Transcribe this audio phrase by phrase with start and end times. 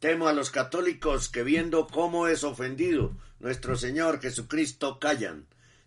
[0.00, 5.46] Temo a los católicos que viendo cómo es ofendido nuestro Señor Jesucristo callan.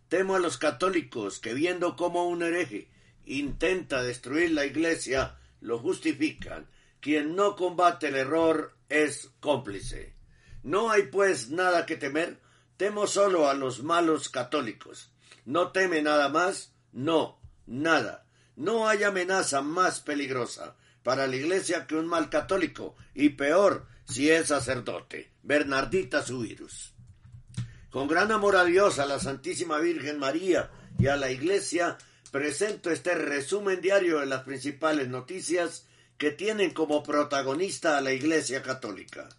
[0.09, 2.89] Temo a los católicos que viendo cómo un hereje
[3.25, 6.65] intenta destruir la iglesia lo justifican.
[6.99, 10.15] Quien no combate el error es cómplice.
[10.63, 12.40] No hay pues nada que temer
[12.81, 15.11] Temo solo a los malos católicos.
[15.45, 16.73] ¿No teme nada más?
[16.91, 18.25] No, nada.
[18.55, 24.31] No hay amenaza más peligrosa para la Iglesia que un mal católico, y peor si
[24.31, 25.31] es sacerdote.
[25.43, 26.95] Bernardita su virus.
[27.91, 31.99] Con gran amor a Dios, a la Santísima Virgen María y a la Iglesia,
[32.31, 35.85] presento este resumen diario de las principales noticias
[36.17, 39.29] que tienen como protagonista a la Iglesia Católica.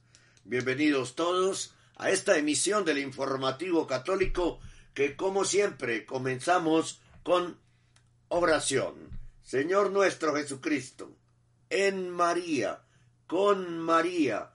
[0.44, 4.61] Bienvenidos todos a esta emisión del informativo católico
[4.95, 7.59] que como siempre comenzamos con
[8.29, 8.95] oración.
[9.43, 11.17] Señor nuestro Jesucristo,
[11.71, 12.83] en María,
[13.27, 14.51] con María,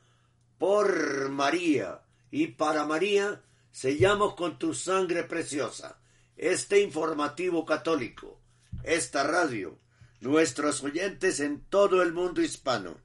[0.57, 5.99] por María y para María, sellamos con tu sangre preciosa
[6.35, 8.39] este informativo católico,
[8.83, 9.79] esta radio,
[10.21, 12.97] nuestros oyentes en todo el mundo hispano,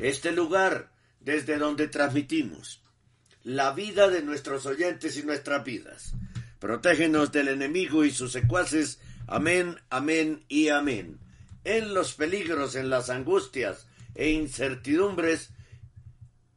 [0.00, 2.83] este lugar desde donde transmitimos
[3.44, 6.14] la vida de nuestros oyentes y nuestras vidas.
[6.58, 8.98] Protégenos del enemigo y sus secuaces.
[9.26, 11.20] Amén, amén y amén.
[11.62, 15.50] En los peligros, en las angustias e incertidumbres,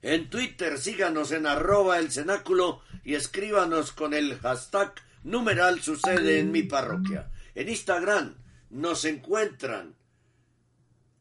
[0.05, 4.93] En Twitter síganos en arroba el cenáculo y escríbanos con el hashtag
[5.23, 7.31] numeral sucede en mi parroquia.
[7.55, 8.35] En Instagram
[8.69, 9.95] nos encuentran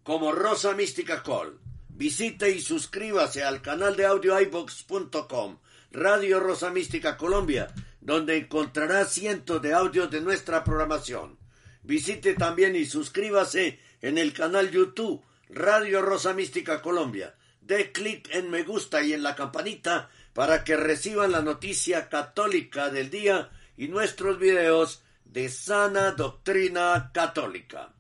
[0.03, 1.59] como Rosa Mística Call.
[1.89, 5.61] Visite y suscríbase al canal de audio iVox.com,
[5.91, 7.73] Radio Rosa Mística Colombia,
[8.03, 11.39] donde encontrará cientos de audios de nuestra programación.
[11.83, 17.35] Visite también y suscríbase en el canal YouTube Radio Rosa Mística Colombia
[17.67, 22.91] dé clic en me gusta y en la campanita para que reciban la noticia católica
[22.91, 27.93] del día y nuestros videos de sana doctrina católica.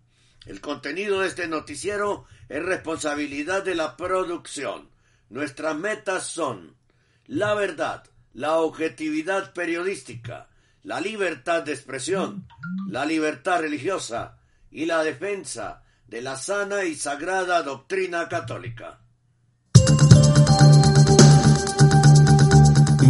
[0.45, 4.91] El contenido de este noticiero es responsabilidad de la producción.
[5.31, 6.77] Nuestras metas son
[7.27, 10.49] la verdad, la objetividad periodística,
[10.83, 12.47] la libertad de expresión,
[12.87, 14.37] la libertad religiosa
[14.71, 19.01] y la defensa de la sana y sagrada doctrina católica.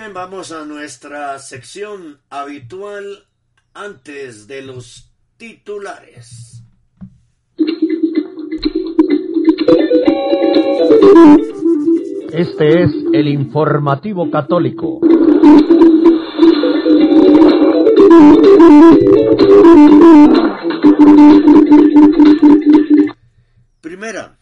[0.00, 3.26] bien, vamos a nuestra sección habitual
[3.74, 6.62] antes de los titulares.
[12.32, 15.00] Este es el informativo católico.
[23.82, 24.38] Primera,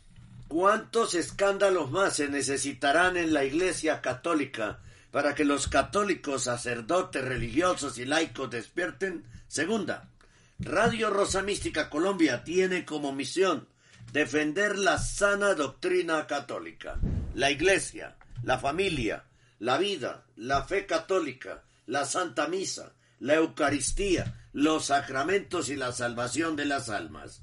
[0.46, 4.78] ¿cuántos escándalos más se necesitarán en la Iglesia Católica
[5.10, 9.25] para que los católicos, sacerdotes, religiosos y laicos despierten?
[9.46, 10.10] Segunda,
[10.58, 13.69] Radio Rosa Mística Colombia tiene como misión
[14.12, 16.99] defender la sana doctrina católica,
[17.34, 19.25] la Iglesia, la familia,
[19.58, 26.56] la vida, la fe católica, la Santa Misa, la Eucaristía, los sacramentos y la salvación
[26.56, 27.43] de las almas.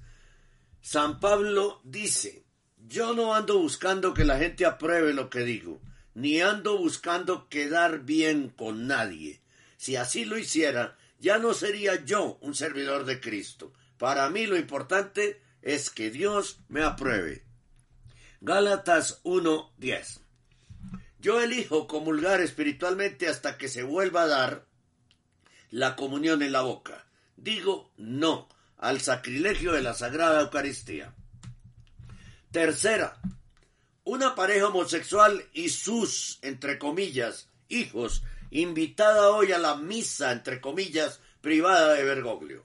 [0.82, 2.46] San Pablo dice,
[2.78, 5.82] yo no ando buscando que la gente apruebe lo que digo,
[6.16, 9.42] ni ando buscando quedar bien con nadie.
[9.78, 13.74] Si así lo hiciera, ya no sería yo un servidor de Cristo.
[13.98, 17.44] Para mí lo importante es que Dios me apruebe.
[18.42, 20.22] Gálatas 1:10
[21.20, 24.66] Yo elijo comulgar espiritualmente hasta que se vuelva a dar
[25.70, 27.06] la comunión en la boca.
[27.36, 28.48] Digo no
[28.78, 31.14] al sacrilegio de la Sagrada Eucaristía.
[32.52, 33.20] Tercera,
[34.06, 41.20] una pareja homosexual y sus, entre comillas, hijos, invitada hoy a la misa, entre comillas,
[41.42, 42.64] privada de Bergoglio.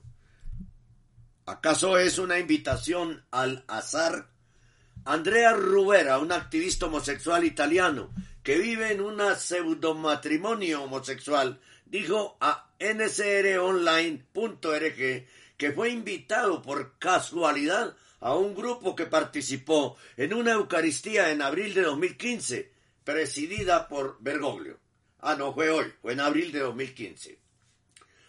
[1.47, 4.29] ¿Acaso es una invitación al azar?
[5.05, 8.11] Andrea Rubera, un activista homosexual italiano
[8.43, 14.21] que vive en un pseudomatrimonio homosexual, dijo a ncronline.org
[15.57, 21.75] que fue invitado por casualidad a un grupo que participó en una Eucaristía en abril
[21.75, 22.71] de 2015,
[23.05, 24.79] presidida por Bergoglio.
[25.21, 27.39] Ah, no fue hoy, fue en abril de 2015.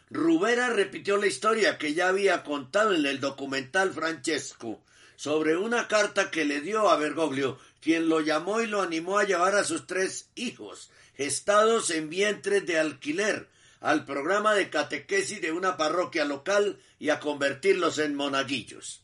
[0.09, 4.83] Rubera repitió la historia que ya había contado en el documental Francesco
[5.15, 9.23] sobre una carta que le dio a Bergoglio, quien lo llamó y lo animó a
[9.23, 13.47] llevar a sus tres hijos, gestados en vientres de alquiler,
[13.79, 19.00] al programa de catequesis de una parroquia local y a convertirlos en monaguillos.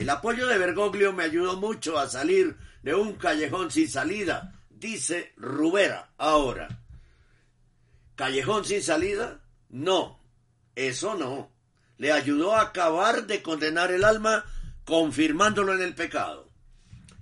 [0.00, 5.34] El apoyo de Bergoglio me ayudó mucho a salir de un callejón sin salida, dice
[5.36, 6.80] Rubera ahora.
[8.16, 9.42] ¿Callejón sin salida?
[9.68, 10.18] No,
[10.74, 11.52] eso no.
[11.98, 14.46] Le ayudó a acabar de condenar el alma
[14.86, 16.48] confirmándolo en el pecado.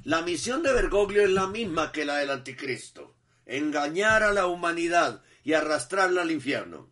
[0.04, 5.25] La misión de Bergoglio es la misma que la del anticristo, engañar a la humanidad
[5.42, 6.88] y arrastrarla al infierno.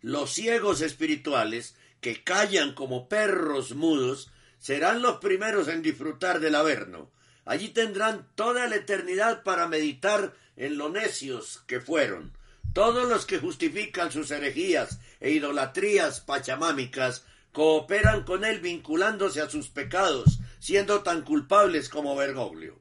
[0.00, 7.10] Los ciegos espirituales, que callan como perros mudos, serán los primeros en disfrutar del Averno.
[7.44, 12.32] Allí tendrán toda la eternidad para meditar en lo necios que fueron.
[12.74, 19.68] Todos los que justifican sus herejías e idolatrías pachamámicas cooperan con él vinculándose a sus
[19.68, 22.78] pecados, siendo tan culpables como Bergoglio.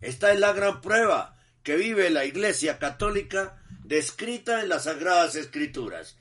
[0.00, 6.18] Esta es la gran prueba que vive la Iglesia Católica descrita en las Sagradas Escrituras.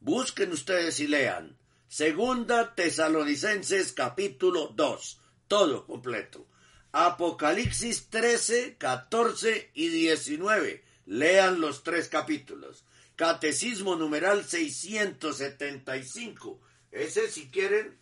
[0.00, 1.56] Busquen ustedes y lean.
[1.92, 5.20] Segunda Tesalonicenses capítulo 2.
[5.46, 6.48] Todo completo.
[6.90, 10.82] Apocalipsis 13, 14 y 19.
[11.04, 12.86] Lean los tres capítulos.
[13.14, 16.62] Catecismo numeral 675.
[16.90, 17.98] Ese si quieren,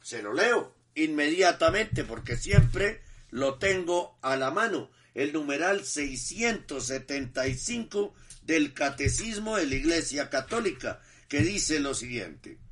[0.00, 4.90] se lo leo inmediatamente porque siempre lo tengo a la mano.
[5.12, 12.63] El numeral 675 del Catecismo de la Iglesia Católica, que dice lo siguiente.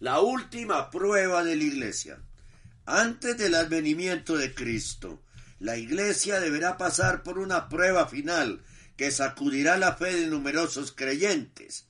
[0.00, 2.22] La última prueba de la Iglesia.
[2.86, 5.22] Antes del advenimiento de Cristo,
[5.58, 8.62] la Iglesia deberá pasar por una prueba final
[8.96, 11.84] que sacudirá la fe de numerosos creyentes.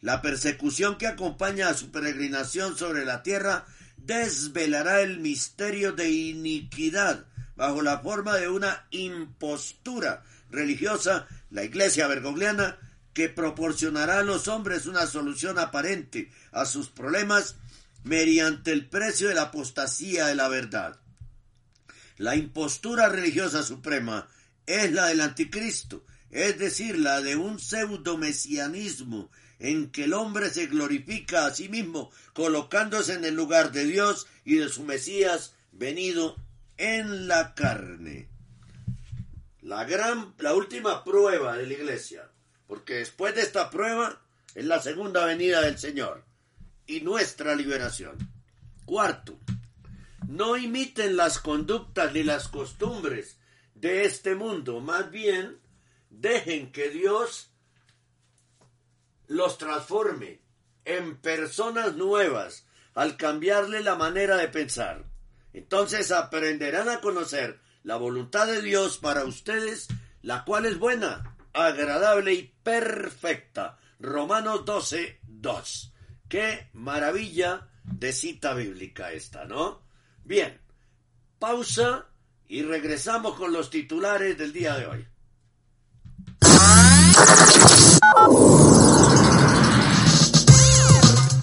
[0.00, 3.66] La persecución que acompaña a su peregrinación sobre la tierra
[3.98, 12.78] desvelará el misterio de iniquidad bajo la forma de una impostura religiosa, la iglesia bergogliana,
[13.14, 17.56] que proporcionará a los hombres una solución aparente a sus problemas
[18.02, 21.00] mediante el precio de la apostasía de la verdad.
[22.18, 24.28] La impostura religiosa suprema
[24.66, 30.66] es la del anticristo, es decir, la de un pseudo-mesianismo en que el hombre se
[30.66, 36.36] glorifica a sí mismo, colocándose en el lugar de Dios y de su Mesías venido
[36.76, 38.28] en la carne.
[39.62, 42.30] La gran, la última prueba de la iglesia,
[42.74, 44.20] porque después de esta prueba
[44.56, 46.24] es la segunda venida del Señor
[46.88, 48.18] y nuestra liberación.
[48.84, 49.38] Cuarto,
[50.26, 53.38] no imiten las conductas ni las costumbres
[53.76, 55.60] de este mundo, más bien
[56.10, 57.52] dejen que Dios
[59.28, 60.40] los transforme
[60.84, 65.04] en personas nuevas al cambiarle la manera de pensar.
[65.52, 69.86] Entonces aprenderán a conocer la voluntad de Dios para ustedes,
[70.22, 73.78] la cual es buena, agradable y perfecta.
[74.00, 75.94] Romanos 12, 2.
[76.28, 79.82] Qué maravilla de cita bíblica esta, ¿no?
[80.24, 80.60] Bien,
[81.38, 82.06] pausa
[82.48, 85.06] y regresamos con los titulares del día de hoy.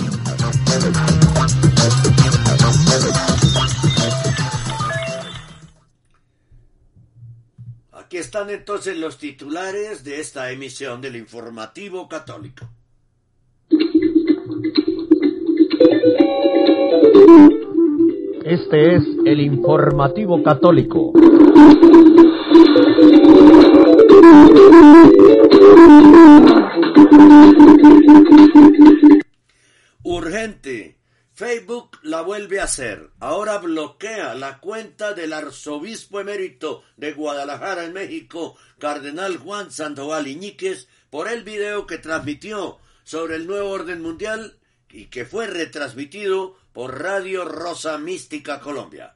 [7.91, 12.69] Aquí están entonces los titulares de esta emisión del informativo católico.
[18.43, 21.11] Este es el informativo católico.
[30.03, 30.97] Urgente.
[31.33, 33.11] Facebook la vuelve a hacer.
[33.19, 40.87] Ahora bloquea la cuenta del arzobispo emérito de Guadalajara en México, Cardenal Juan Sandoval Iñíquez,
[41.09, 44.57] por el video que transmitió sobre el nuevo orden mundial
[44.89, 49.15] y que fue retransmitido por Radio Rosa Mística Colombia.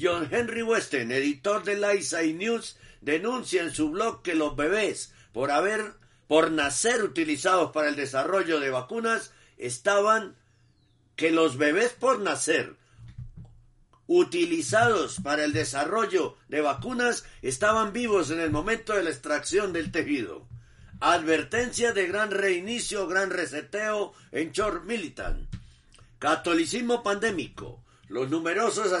[0.00, 5.12] John Henry Westen, editor de la ISAI News, denuncia en su blog que los bebés,
[5.32, 5.94] por haber,
[6.28, 10.36] por nacer utilizados para el desarrollo de vacunas, estaban,
[11.16, 12.76] que los bebés por nacer
[14.06, 19.92] utilizados para el desarrollo de vacunas estaban vivos en el momento de la extracción del
[19.92, 20.48] tejido.
[21.02, 25.48] Advertencia de gran reinicio, gran reseteo en Chor Militant.
[26.18, 27.82] Catolicismo pandémico.
[28.08, 28.92] Los, numerosos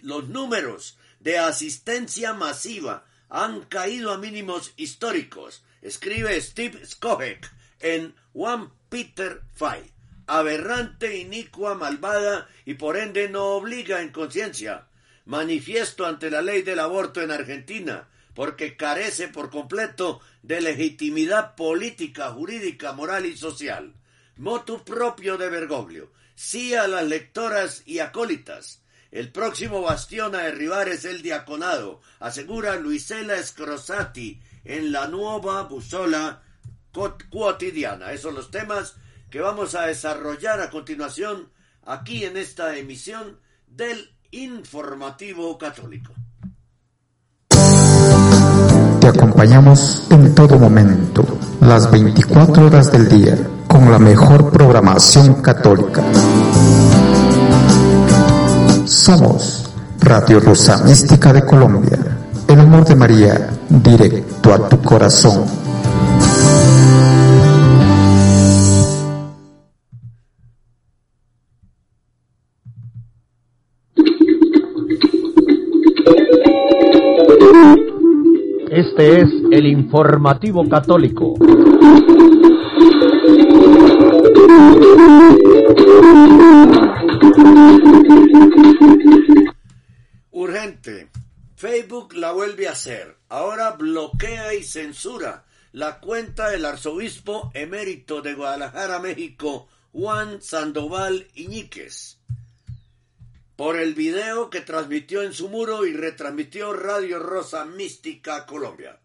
[0.00, 7.48] los números de asistencia masiva han caído a mínimos históricos, escribe Steve Skohek
[7.78, 9.92] en One Peter Five.
[10.26, 14.88] Aberrante, inicua, malvada y por ende no obliga en conciencia.
[15.26, 22.30] Manifiesto ante la ley del aborto en Argentina, porque carece por completo de legitimidad política,
[22.32, 23.94] jurídica, moral y social.
[24.36, 26.12] Motu propio de Bergoglio.
[26.34, 28.82] Sí a las lectoras y acólitas.
[29.10, 36.42] El próximo bastión a derribar es el diaconado, asegura Luisela Scrosati en la nueva busola
[36.92, 38.12] cotidiana.
[38.12, 38.96] Esos son los temas
[39.30, 41.50] que vamos a desarrollar a continuación
[41.86, 46.12] aquí en esta emisión del Informativo Católico.
[49.06, 51.24] Te acompañamos en todo momento,
[51.60, 56.02] las 24 horas del día, con la mejor programación católica.
[58.84, 59.70] Somos
[60.00, 62.00] Radio Rosa Mística de Colombia,
[62.48, 65.65] el amor de María, directo a tu corazón.
[79.56, 81.34] El informativo católico.
[90.30, 91.08] Urgente.
[91.54, 93.16] Facebook la vuelve a hacer.
[93.30, 102.18] Ahora bloquea y censura la cuenta del arzobispo emérito de Guadalajara, México, Juan Sandoval Iñíquez,
[103.56, 109.00] por el video que transmitió en su muro y retransmitió Radio Rosa Mística Colombia.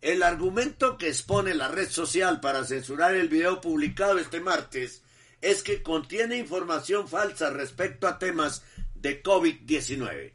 [0.00, 5.02] El argumento que expone la red social para censurar el video publicado este martes
[5.42, 8.62] es que contiene información falsa respecto a temas
[8.94, 10.32] de COVID-19.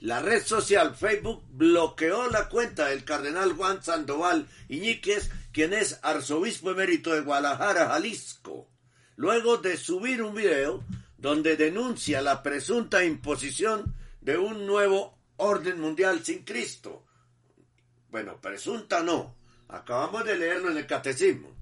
[0.00, 6.70] La red social Facebook bloqueó la cuenta del cardenal Juan Sandoval Iñíquez, quien es arzobispo
[6.70, 8.70] emérito de Guadalajara, Jalisco,
[9.16, 10.84] luego de subir un video
[11.18, 17.05] donde denuncia la presunta imposición de un nuevo orden mundial sin Cristo.
[18.16, 19.36] Bueno, presunta no.
[19.68, 21.54] Acabamos de leerlo en el catecismo.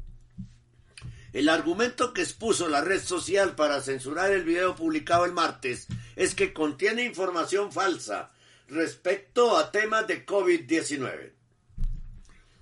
[1.32, 6.37] El argumento que expuso la red social para censurar el video publicado el martes es
[6.37, 8.30] que contiene información falsa
[8.68, 11.32] respecto a temas de COVID-19.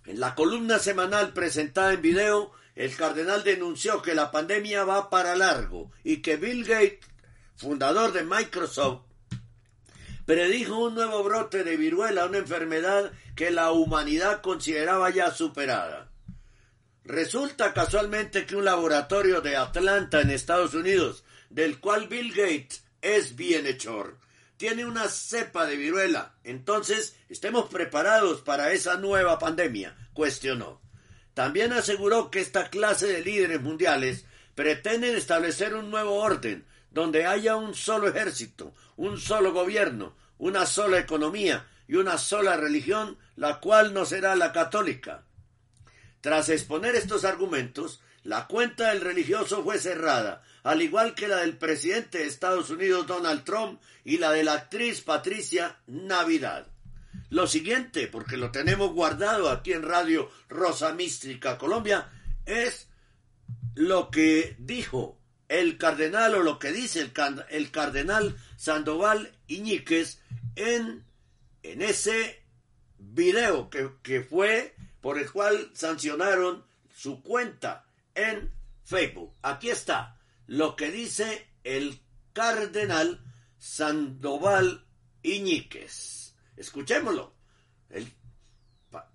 [0.06, 5.37] En la columna semanal presentada en video, el cardenal denunció que la pandemia va para
[5.37, 7.06] largo y que Bill Gates,
[7.56, 9.02] fundador de Microsoft,
[10.32, 16.10] predijo un nuevo brote de viruela, una enfermedad que la humanidad consideraba ya superada.
[17.04, 23.36] Resulta casualmente que un laboratorio de Atlanta en Estados Unidos, del cual Bill Gates es
[23.36, 24.16] bienhechor,
[24.56, 26.32] tiene una cepa de viruela.
[26.44, 30.80] Entonces, estemos preparados para esa nueva pandemia, cuestionó.
[31.34, 34.24] También aseguró que esta clase de líderes mundiales
[34.54, 40.99] pretenden establecer un nuevo orden, donde haya un solo ejército, un solo gobierno, una sola
[40.99, 45.22] economía y una sola religión, la cual no será la católica.
[46.20, 51.56] Tras exponer estos argumentos, la cuenta del religioso fue cerrada, al igual que la del
[51.58, 56.66] presidente de Estados Unidos Donald Trump y la de la actriz Patricia Navidad.
[57.30, 62.11] Lo siguiente, porque lo tenemos guardado aquí en Radio Rosa Mística Colombia,
[62.46, 62.88] es
[63.76, 65.21] lo que dijo
[65.52, 67.00] el cardenal o lo que dice
[67.50, 70.18] el, cardenal Sandoval Iñíquez
[70.56, 71.04] en,
[71.62, 72.42] en ese
[72.97, 76.64] video que, que fue por el cual sancionaron
[76.97, 78.50] su cuenta en
[78.82, 79.35] Facebook.
[79.42, 82.00] Aquí está lo que dice el
[82.33, 83.22] cardenal
[83.59, 84.87] Sandoval
[85.22, 86.35] Iñíquez.
[86.57, 87.35] Escuchémoslo.
[87.90, 88.11] Él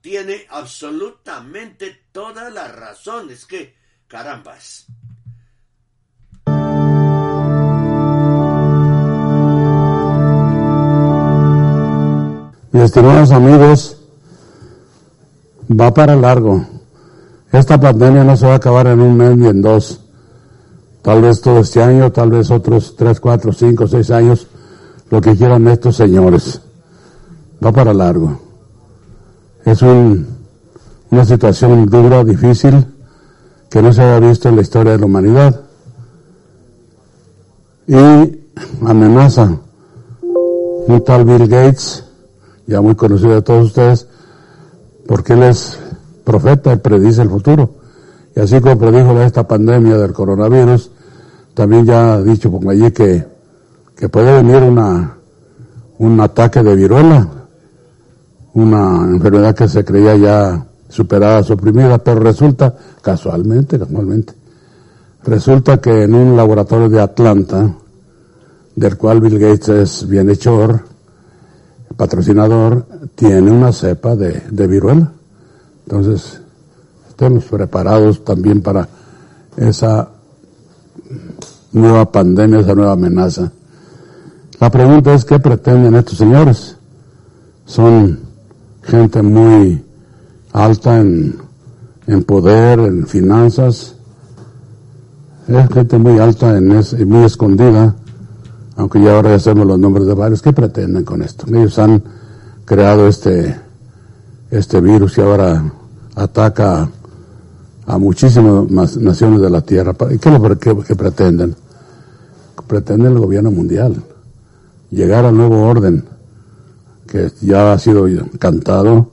[0.02, 3.32] tiene absolutamente toda la razón.
[3.32, 3.76] Es que,
[4.08, 4.86] carambas.
[12.72, 13.98] Mis estimados amigos,
[15.70, 16.66] va para largo.
[17.52, 20.02] Esta pandemia no se va a acabar en un mes ni en dos.
[21.02, 24.48] Tal vez todo este año, tal vez otros tres, cuatro, cinco, seis años,
[25.10, 26.62] lo que quieran estos señores.
[27.64, 28.40] Va para largo.
[29.64, 30.28] Es un,
[31.10, 32.86] una situación dura, difícil,
[33.70, 35.62] que no se había visto en la historia de la humanidad.
[37.88, 37.96] Y
[38.86, 39.58] amenaza
[40.88, 42.04] un tal Bill Gates,
[42.68, 44.08] ya muy conocido de todos ustedes,
[45.08, 45.80] porque él es
[46.24, 47.72] profeta y predice el futuro.
[48.36, 50.92] Y así como predijo esta pandemia del coronavirus,
[51.54, 53.26] también ya ha dicho por allí que,
[53.96, 55.18] que puede venir una,
[55.98, 57.28] un ataque de viruela,
[58.54, 64.34] una enfermedad que se creía ya superada, suprimida, pero resulta, casualmente, casualmente,
[65.24, 67.74] resulta que en un laboratorio de Atlanta,
[68.76, 70.82] del cual Bill Gates es bienhechor,
[71.98, 75.12] patrocinador, tiene una cepa de, de viruela.
[75.86, 76.40] Entonces,
[77.10, 78.88] estemos preparados también para
[79.58, 80.10] esa
[81.72, 83.52] nueva pandemia, esa nueva amenaza.
[84.60, 86.78] La pregunta es, ¿qué pretenden estos señores?
[87.66, 88.20] Son
[88.84, 89.84] gente muy
[90.54, 91.36] alta en,
[92.08, 93.96] en poder, en finanzas.
[95.48, 97.96] Es gente muy alta en y muy escondida,
[98.78, 100.42] aunque ya ahora ya sabemos los nombres de varios.
[100.42, 101.48] ¿Qué pretenden con esto?
[101.48, 102.02] Ellos han
[102.64, 103.56] creado este,
[104.52, 105.64] este virus y ahora
[106.16, 106.88] ataca
[107.88, 109.96] a muchísimas naciones de la Tierra.
[110.12, 111.56] ¿Y qué es lo que, pretenden?
[112.68, 113.96] Pretenden el gobierno mundial,
[114.92, 116.04] llegar al nuevo orden,
[117.08, 118.06] que ya ha sido
[118.38, 119.10] cantado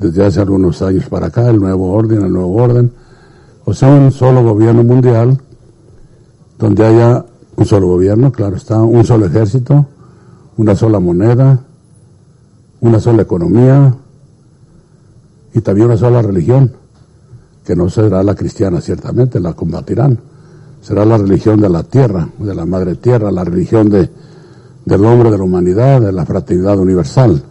[0.00, 2.90] desde hace algunos años para acá, el nuevo orden, el nuevo orden.
[3.64, 5.38] O sea, un solo gobierno mundial,
[6.58, 7.24] donde haya
[7.56, 9.86] un solo gobierno, claro está, un solo ejército,
[10.56, 11.60] una sola moneda,
[12.80, 13.94] una sola economía
[15.54, 16.72] y también una sola religión
[17.64, 20.18] que no será la cristiana, ciertamente, la combatirán.
[20.80, 24.08] Será la religión de la tierra, de la madre tierra, la religión de,
[24.84, 27.42] del hombre, de la humanidad, de la fraternidad universal.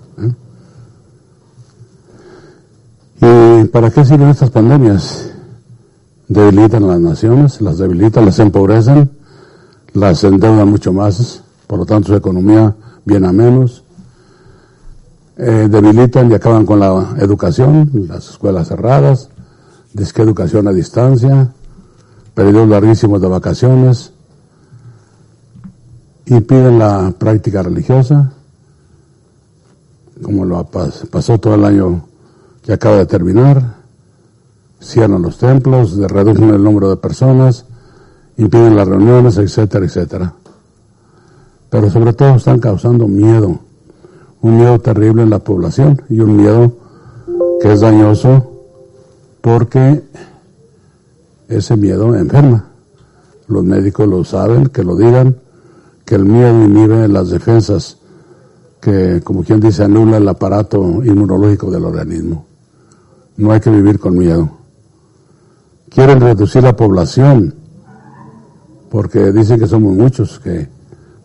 [3.22, 3.62] ¿eh?
[3.62, 5.32] ¿Y para qué sirven estas pandemias?
[6.30, 9.12] Debilitan las naciones, las debilitan, las empobrecen,
[9.96, 13.82] las endeudan mucho más, por lo tanto su economía viene a menos.
[15.38, 19.28] eh, debilitan y acaban con la educación, las escuelas cerradas,
[19.92, 21.50] disque educación a distancia,
[22.34, 24.14] periodos larguísimos de vacaciones,
[26.28, 28.32] impiden la práctica religiosa,
[30.24, 32.06] como lo pas- pasó todo el año
[32.64, 33.76] que acaba de terminar,
[34.80, 37.66] cierran los templos, reducen el número de personas,
[38.38, 40.34] impiden las reuniones, etcétera, etcétera.
[41.70, 43.60] Pero sobre todo están causando miedo,
[44.42, 46.72] un miedo terrible en la población y un miedo
[47.62, 48.52] que es dañoso
[49.42, 50.04] porque
[51.48, 52.66] ese miedo enferma.
[53.48, 55.36] Los médicos lo saben, que lo digan,
[56.06, 57.98] que el miedo inhibe las defensas,
[58.80, 62.46] que como quien dice anula el aparato inmunológico del organismo.
[63.38, 64.50] No hay que vivir con miedo.
[65.90, 67.55] Quieren reducir la población,
[68.96, 70.70] porque dicen que somos muchos, que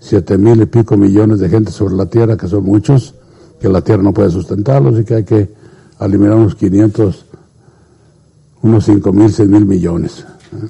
[0.00, 3.14] siete mil y pico millones de gente sobre la Tierra, que son muchos,
[3.60, 5.54] que la Tierra no puede sustentarlos y que hay que
[6.00, 7.26] eliminar unos 500,
[8.62, 10.66] unos cinco mil, seis mil millones, ¿eh?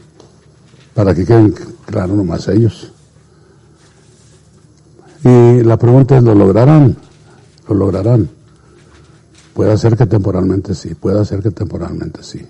[0.93, 1.55] para que queden
[1.87, 2.93] claros nomás ellos.
[5.25, 6.95] Y la pregunta es, ¿lo lograrán?
[7.67, 8.29] ¿Lo lograrán?
[9.55, 12.47] Puede ser que temporalmente sí, puede ser que temporalmente sí.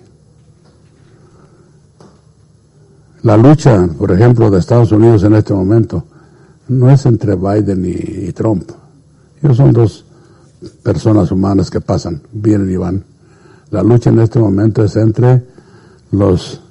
[3.23, 6.03] La lucha, por ejemplo, de Estados Unidos en este momento
[6.69, 8.71] no es entre Biden y, Trump.
[9.41, 10.05] Ellos son dos
[10.81, 13.03] personas humanas que pasan, vienen y van.
[13.69, 15.43] La lucha en este momento es entre
[16.11, 16.61] los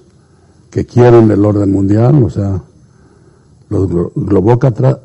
[0.70, 2.60] que quieren el orden mundial, o sea,
[3.68, 4.98] los globócratas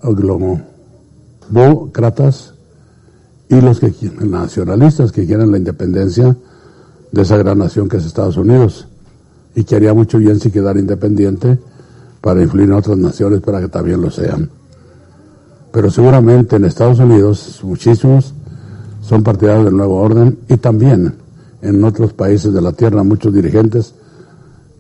[3.50, 6.36] y los que quieren, nacionalistas que quieren la independencia
[7.12, 8.88] de esa gran nación que es Estados Unidos
[9.56, 11.58] y que haría mucho bien si quedara independiente
[12.22, 14.50] para influir en otras naciones para que también lo sean.
[15.72, 18.34] Pero seguramente en Estados Unidos muchísimos
[19.02, 21.14] son partidarios del nuevo orden y también
[21.62, 23.94] en otros países de la tierra muchos dirigentes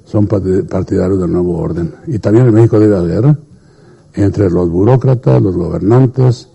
[0.05, 1.93] son parti- partidarios del nuevo orden.
[2.07, 3.37] Y también en México debe haber
[4.13, 6.47] entre los burócratas, los gobernantes,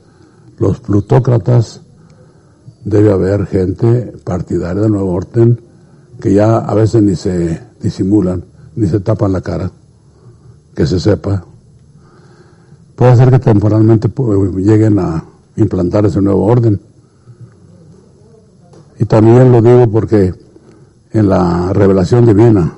[0.59, 1.81] los plutócratas,
[2.85, 5.61] debe haber gente partidaria del nuevo orden
[6.21, 8.45] que ya a veces ni se disimulan,
[8.77, 9.71] ni se tapan la cara,
[10.75, 11.45] que se sepa.
[12.95, 15.25] Puede ser que temporalmente pu- lleguen a
[15.57, 16.81] implantar ese nuevo orden.
[18.99, 20.35] Y también lo digo porque
[21.13, 22.75] en la revelación divina,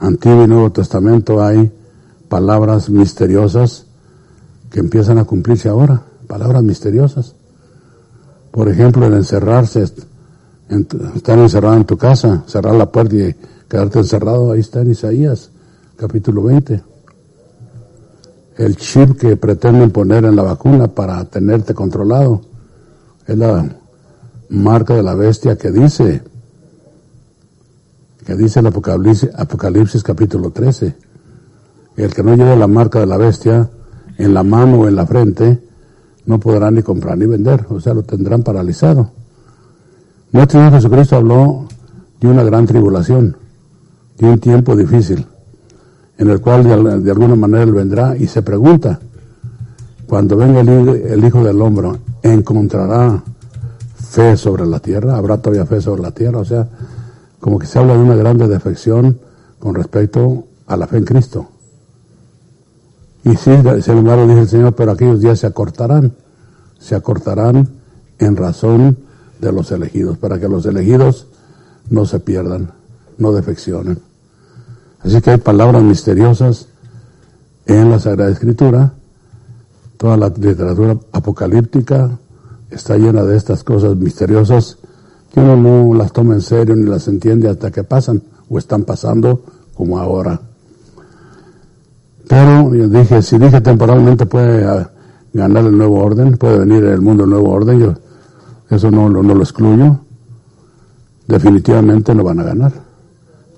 [0.00, 1.70] Antiguo y Nuevo Testamento, hay
[2.28, 3.86] palabras misteriosas
[4.70, 7.34] que empiezan a cumplirse ahora, palabras misteriosas.
[8.50, 9.84] Por ejemplo, el encerrarse,
[11.14, 13.34] estar encerrado en tu casa, cerrar la puerta y
[13.70, 15.52] quedarte encerrado, ahí está en Isaías,
[15.96, 16.82] capítulo 20.
[18.56, 22.40] El chip que pretenden poner en la vacuna para tenerte controlado
[23.28, 23.64] es la
[24.48, 26.20] marca de la bestia que dice,
[28.26, 30.96] que dice el Apocalipsis, Apocalipsis capítulo 13.
[31.96, 33.70] El que no lleve la marca de la bestia
[34.18, 35.62] en la mano o en la frente,
[36.26, 39.12] no podrá ni comprar ni vender, o sea, lo tendrán paralizado.
[40.32, 41.68] Nuestro Señor Jesucristo habló
[42.20, 43.36] de una gran tribulación,
[44.20, 45.26] de un tiempo difícil,
[46.18, 49.00] en el cual de, al- de alguna manera Él vendrá y se pregunta,
[50.06, 53.22] cuando venga el Hijo del Hombre, ¿encontrará
[53.94, 55.16] fe sobre la tierra?
[55.16, 56.38] ¿Habrá todavía fe sobre la tierra?
[56.38, 56.68] O sea,
[57.38, 59.18] como que se habla de una grande defección
[59.58, 61.48] con respecto a la fe en Cristo.
[63.24, 63.52] Y sí,
[63.82, 66.12] sin embargo, dice el Señor, pero aquellos días se acortarán,
[66.78, 67.68] se acortarán
[68.18, 68.98] en razón
[69.40, 71.26] de los elegidos, para que los elegidos
[71.88, 72.72] no se pierdan,
[73.16, 74.00] no defeccionen.
[75.04, 76.66] Así que hay palabras misteriosas
[77.66, 78.92] en la Sagrada Escritura,
[79.96, 82.10] toda la literatura apocalíptica
[82.70, 84.76] está llena de estas cosas misteriosas
[85.32, 88.84] que uno no las toma en serio ni las entiende hasta que pasan o están
[88.84, 89.42] pasando
[89.74, 90.40] como ahora.
[92.28, 94.86] Pero yo dije, si dije temporalmente puede
[95.32, 97.94] ganar el nuevo orden, puede venir el mundo el nuevo orden, yo
[98.68, 99.98] eso no, lo- no lo excluyo.
[101.26, 102.72] Definitivamente no van a ganar.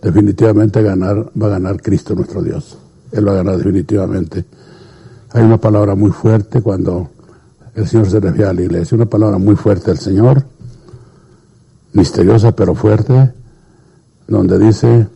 [0.03, 2.77] Definitivamente ganar, va a ganar Cristo nuestro Dios.
[3.13, 4.45] Él va a ganar definitivamente.
[5.31, 7.09] Hay una palabra muy fuerte cuando
[7.77, 10.45] el Señor se refiere a la iglesia, una palabra muy fuerte del Señor,
[11.93, 13.33] misteriosa pero fuerte,
[14.27, 15.07] donde dice,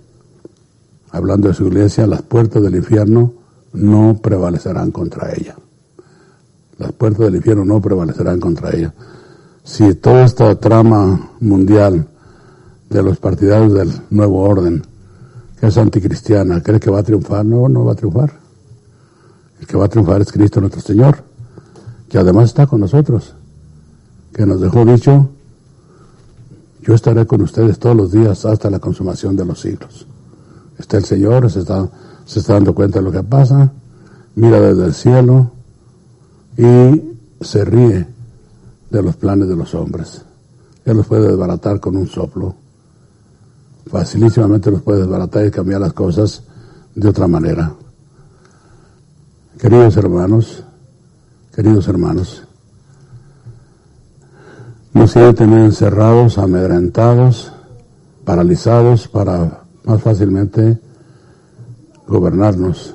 [1.10, 3.32] hablando de su iglesia, las puertas del infierno
[3.72, 5.56] no prevalecerán contra ella.
[6.78, 8.94] Las puertas del infierno no prevalecerán contra ella.
[9.64, 12.06] Si toda esta trama mundial
[12.88, 14.82] de los partidarios del nuevo orden,
[15.58, 18.32] que es anticristiana, cree que va a triunfar, no, no va a triunfar.
[19.60, 21.18] El que va a triunfar es Cristo nuestro Señor,
[22.08, 23.34] que además está con nosotros,
[24.32, 25.30] que nos dejó dicho,
[26.82, 30.06] yo estaré con ustedes todos los días hasta la consumación de los siglos.
[30.78, 31.88] Está el Señor, se está,
[32.24, 33.72] se está dando cuenta de lo que pasa,
[34.36, 35.50] mira desde el cielo
[36.56, 37.02] y
[37.40, 38.06] se ríe
[38.90, 40.22] de los planes de los hombres.
[40.84, 42.54] Él los puede desbaratar con un soplo.
[43.86, 46.42] Facilísimamente los puede desbaratar y cambiar las cosas
[46.94, 47.72] de otra manera.
[49.58, 50.64] Queridos hermanos,
[51.54, 52.42] queridos hermanos,
[54.92, 57.52] nos quiere tener encerrados, amedrentados,
[58.24, 60.80] paralizados para más fácilmente
[62.08, 62.94] gobernarnos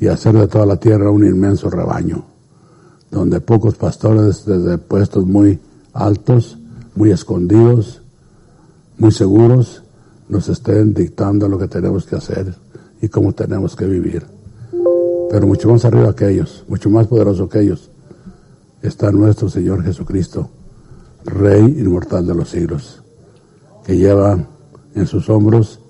[0.00, 2.24] y hacer de toda la tierra un inmenso rebaño,
[3.10, 5.60] donde pocos pastores desde puestos muy
[5.92, 6.58] altos,
[6.96, 8.02] muy escondidos,
[8.98, 9.82] muy seguros,
[10.28, 12.54] nos estén dictando lo que tenemos que hacer
[13.00, 14.26] y cómo tenemos que vivir.
[15.30, 17.90] Pero mucho más arriba que ellos, mucho más poderoso que ellos,
[18.82, 20.50] está nuestro Señor Jesucristo,
[21.24, 23.02] Rey inmortal de los siglos,
[23.84, 24.38] que lleva
[24.94, 25.80] en sus hombros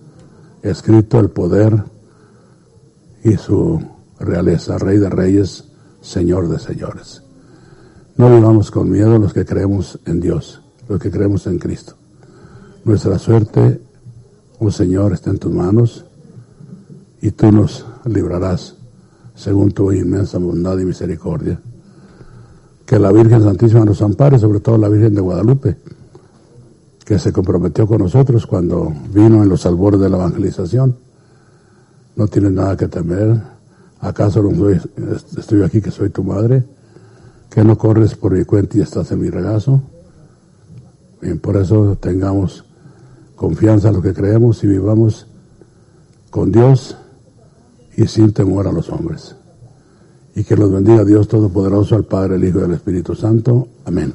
[0.62, 1.84] escrito el poder
[3.22, 3.80] y su
[4.18, 5.64] realeza, Rey de Reyes,
[6.00, 7.22] Señor de Señores.
[8.16, 11.94] No vivamos con miedo los que creemos en Dios, los que creemos en Cristo.
[12.84, 13.80] Nuestra suerte,
[14.58, 16.04] oh Señor, está en tus manos
[17.20, 18.74] y tú nos librarás
[19.34, 21.60] según tu inmensa bondad y misericordia.
[22.84, 25.76] Que la Virgen Santísima nos ampare, sobre todo la Virgen de Guadalupe,
[27.04, 30.96] que se comprometió con nosotros cuando vino en los albores de la evangelización.
[32.16, 33.40] No tienes nada que temer.
[34.00, 36.64] ¿Acaso no estoy aquí que soy tu madre?
[37.50, 39.80] ¿Que no corres por mi cuenta y estás en mi regazo?
[41.20, 42.64] Bien, por eso tengamos
[43.38, 45.26] confianza en lo que creemos y vivamos
[46.28, 46.96] con Dios
[47.96, 49.36] y sin temor a los hombres.
[50.34, 53.68] Y que los bendiga Dios Todopoderoso, al Padre, el Hijo y el Espíritu Santo.
[53.84, 54.12] Amén.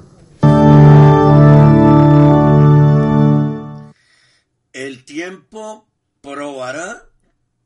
[4.73, 5.85] El tiempo
[6.21, 7.03] probará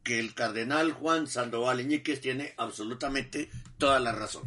[0.04, 4.43] que el cardenal Juan Sandoval Iñiquez tiene absolutamente toda la razón.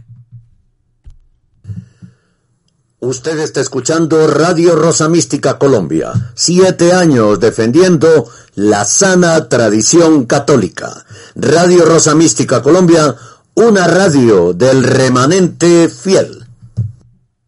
[3.03, 11.07] Usted está escuchando Radio Rosa Mística Colombia, siete años defendiendo la sana tradición católica.
[11.35, 13.17] Radio Rosa Mística Colombia,
[13.55, 16.45] una radio del remanente fiel.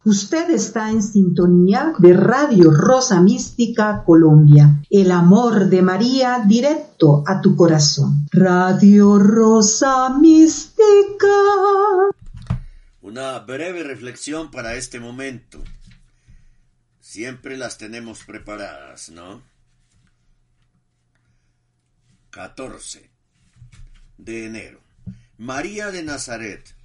[0.06, 7.42] Usted está en sintonía de Radio Rosa Mística Colombia, el amor de María directo a
[7.42, 8.26] tu corazón.
[8.32, 11.28] Radio Rosa Mística.
[13.02, 15.62] Una breve reflexión para este momento.
[17.00, 19.42] Siempre las tenemos preparadas, ¿no?
[22.30, 23.10] 14
[24.18, 24.80] de enero.
[25.36, 26.76] María de Nazaret,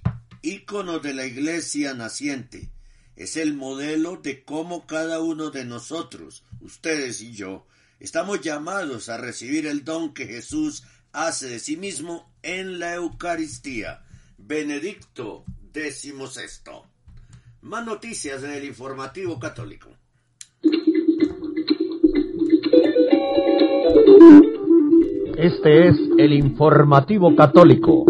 [0.42, 2.68] ícono de la iglesia naciente,
[3.14, 7.64] es el modelo de cómo cada uno de nosotros, ustedes y yo,
[8.00, 14.04] estamos llamados a recibir el don que Jesús hace de sí mismo en la Eucaristía.
[14.36, 15.44] Benedicto
[15.78, 16.82] XVI.
[17.62, 19.90] Más noticias en el informativo católico.
[25.36, 28.04] Este es el informativo católico.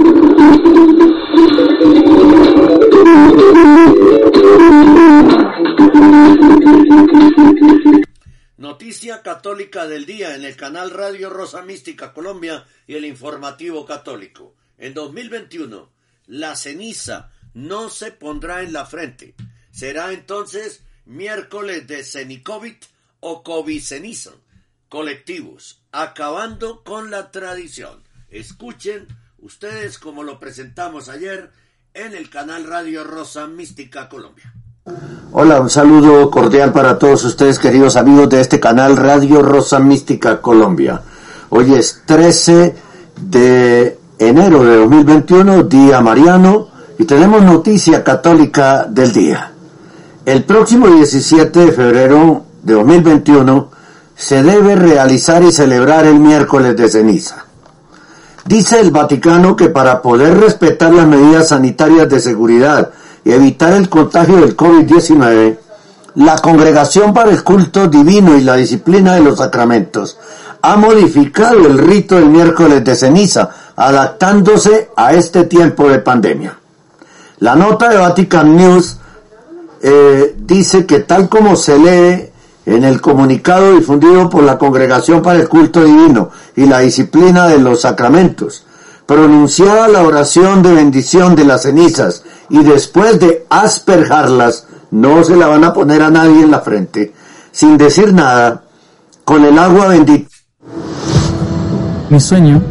[8.56, 14.54] Noticia católica del día en el canal Radio Rosa Mística Colombia y el informativo católico.
[14.78, 15.90] En 2021,
[16.28, 19.34] la ceniza no se pondrá en la frente.
[19.70, 22.84] Será entonces miércoles de Cenicovit
[23.20, 24.30] o COVID ceniza
[24.88, 28.02] colectivos, acabando con la tradición.
[28.30, 29.06] Escuchen
[29.38, 31.50] ustedes como lo presentamos ayer
[31.94, 34.52] en el canal Radio Rosa Mística Colombia.
[35.32, 40.40] Hola, un saludo cordial para todos ustedes, queridos amigos de este canal Radio Rosa Mística
[40.40, 41.02] Colombia.
[41.50, 42.74] Hoy es 13
[43.20, 49.52] de enero de 2021, día mariano, y tenemos noticia católica del día.
[50.26, 53.70] El próximo 17 de febrero de 2021
[54.16, 57.44] se debe realizar y celebrar el miércoles de ceniza.
[58.44, 62.90] Dice el Vaticano que para poder respetar las medidas sanitarias de seguridad
[63.24, 65.58] y evitar el contagio del COVID-19,
[66.16, 70.18] la Congregación para el Culto Divino y la Disciplina de los Sacramentos
[70.62, 76.57] ha modificado el rito del miércoles de ceniza, adaptándose a este tiempo de pandemia.
[77.40, 78.98] La nota de Vatican News
[79.80, 82.30] eh, dice que tal como se lee
[82.66, 87.58] en el comunicado difundido por la Congregación para el Culto Divino y la Disciplina de
[87.58, 88.66] los Sacramentos,
[89.06, 95.46] pronunciada la oración de bendición de las cenizas y después de asperjarlas, no se la
[95.46, 97.14] van a poner a nadie en la frente,
[97.52, 98.64] sin decir nada,
[99.24, 100.28] con el agua bendita.
[102.10, 102.62] Mi sueño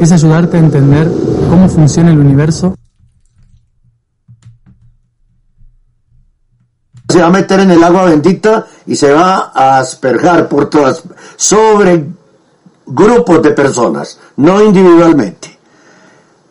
[0.00, 1.10] es ayudarte a entender
[1.48, 2.74] cómo funciona el universo.
[7.14, 11.00] Se va a meter en el agua bendita y se va a asperjar por todas,
[11.36, 12.06] sobre
[12.84, 15.56] grupos de personas, no individualmente.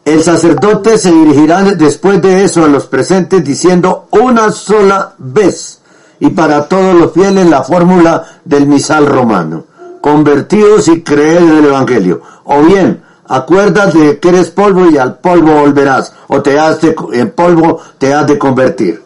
[0.05, 5.81] El sacerdote se dirigirá después de eso a los presentes diciendo una sola vez
[6.21, 9.65] y para todos los fieles la fórmula del misal romano.
[9.99, 12.21] Convertidos y creed en el Evangelio.
[12.45, 16.13] O bien, acuérdate que eres polvo y al polvo volverás.
[16.29, 19.02] O te has de, en polvo te has de convertir.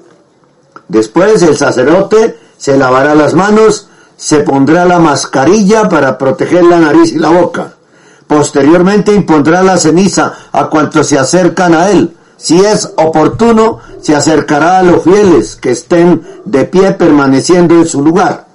[0.88, 7.12] Después el sacerdote se lavará las manos, se pondrá la mascarilla para proteger la nariz
[7.14, 7.74] y la boca.
[8.26, 12.14] Posteriormente impondrá la ceniza a cuantos se acercan a él.
[12.36, 18.02] Si es oportuno, se acercará a los fieles que estén de pie permaneciendo en su
[18.02, 18.48] lugar.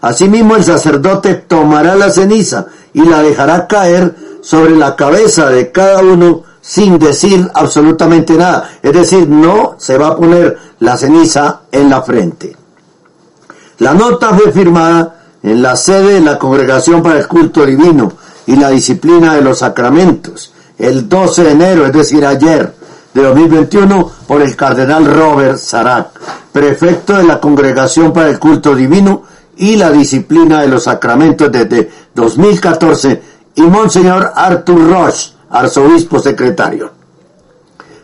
[0.00, 6.00] Asimismo el sacerdote tomará la ceniza y la dejará caer sobre la cabeza de cada
[6.00, 8.70] uno sin decir absolutamente nada.
[8.82, 12.56] Es decir, no se va a poner la ceniza en la frente.
[13.78, 18.12] La nota fue firmada en la sede de la Congregación para el Culto Divino
[18.46, 22.74] y la Disciplina de los Sacramentos, el 12 de enero, es decir, ayer
[23.14, 26.08] de 2021, por el cardenal Robert Sarac,
[26.52, 29.24] prefecto de la Congregación para el Culto Divino
[29.56, 33.22] y la Disciplina de los Sacramentos desde 2014,
[33.54, 36.90] y Monseñor Arthur Roche, arzobispo secretario.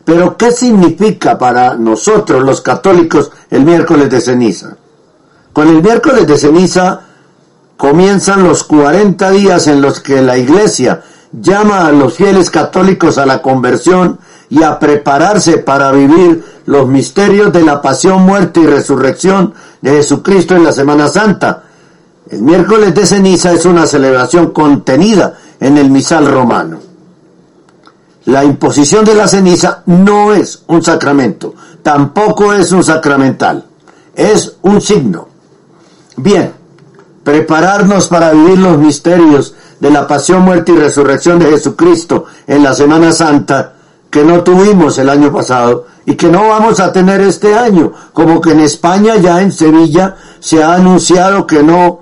[0.04, 4.76] Pero, ¿qué significa para nosotros los católicos el miércoles de ceniza?
[5.52, 7.00] Con el miércoles de ceniza
[7.76, 11.02] comienzan los 40 días en los que la Iglesia
[11.32, 14.18] llama a los fieles católicos a la conversión
[14.50, 20.54] y a prepararse para vivir los misterios de la pasión, muerte y resurrección de Jesucristo
[20.54, 21.62] en la Semana Santa.
[22.30, 26.78] El miércoles de ceniza es una celebración contenida en el misal romano.
[28.26, 33.64] La imposición de la ceniza no es un sacramento, tampoco es un sacramental,
[34.14, 35.28] es un signo.
[36.16, 36.52] Bien,
[37.22, 42.72] prepararnos para vivir los misterios de la pasión, muerte y resurrección de Jesucristo en la
[42.74, 43.74] Semana Santa
[44.10, 48.40] que no tuvimos el año pasado y que no vamos a tener este año, como
[48.40, 52.00] que en España ya en Sevilla se ha anunciado que no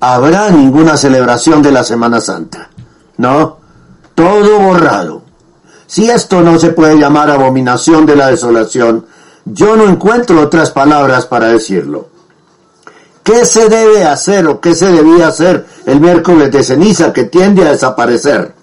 [0.00, 2.70] habrá ninguna celebración de la Semana Santa.
[3.18, 3.58] No,
[4.14, 5.23] todo borrado.
[5.94, 9.06] Si esto no se puede llamar abominación de la desolación,
[9.44, 12.08] yo no encuentro otras palabras para decirlo.
[13.22, 17.64] ¿Qué se debe hacer o qué se debía hacer el miércoles de ceniza que tiende
[17.64, 18.56] a desaparecer?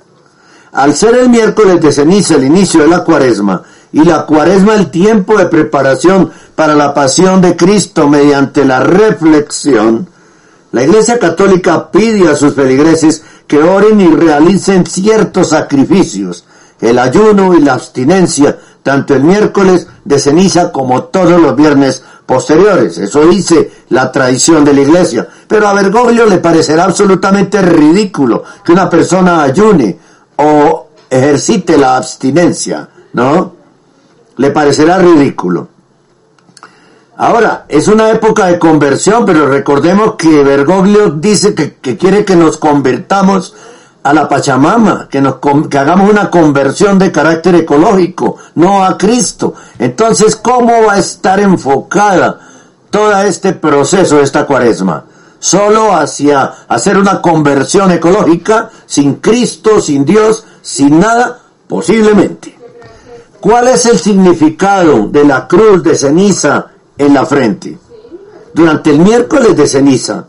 [0.74, 3.64] Al ser el miércoles de ceniza el inicio de la cuaresma
[3.94, 10.10] y la cuaresma el tiempo de preparación para la pasión de Cristo mediante la reflexión,
[10.74, 16.44] la Iglesia Católica pide a sus feligreses que oren y realicen ciertos sacrificios,
[16.82, 22.98] el ayuno y la abstinencia, tanto el miércoles de ceniza como todos los viernes posteriores.
[22.98, 25.28] Eso dice la tradición de la iglesia.
[25.48, 29.98] Pero a Bergoglio le parecerá absolutamente ridículo que una persona ayune
[30.38, 33.54] o ejercite la abstinencia, ¿no?
[34.38, 35.68] Le parecerá ridículo.
[37.18, 42.36] Ahora, es una época de conversión, pero recordemos que Bergoglio dice que, que quiere que
[42.36, 43.54] nos convertamos
[44.04, 45.36] a la Pachamama, que, nos,
[45.70, 49.54] que hagamos una conversión de carácter ecológico, no a Cristo.
[49.78, 52.40] Entonces, ¿cómo va a estar enfocada
[52.90, 55.06] todo este proceso esta cuaresma?
[55.40, 62.58] Solo hacia hacer una conversión ecológica, sin Cristo, sin Dios, sin nada, posiblemente.
[63.40, 67.78] ¿Cuál es el significado de la cruz de ceniza en la frente?
[68.54, 70.26] Durante el miércoles de ceniza,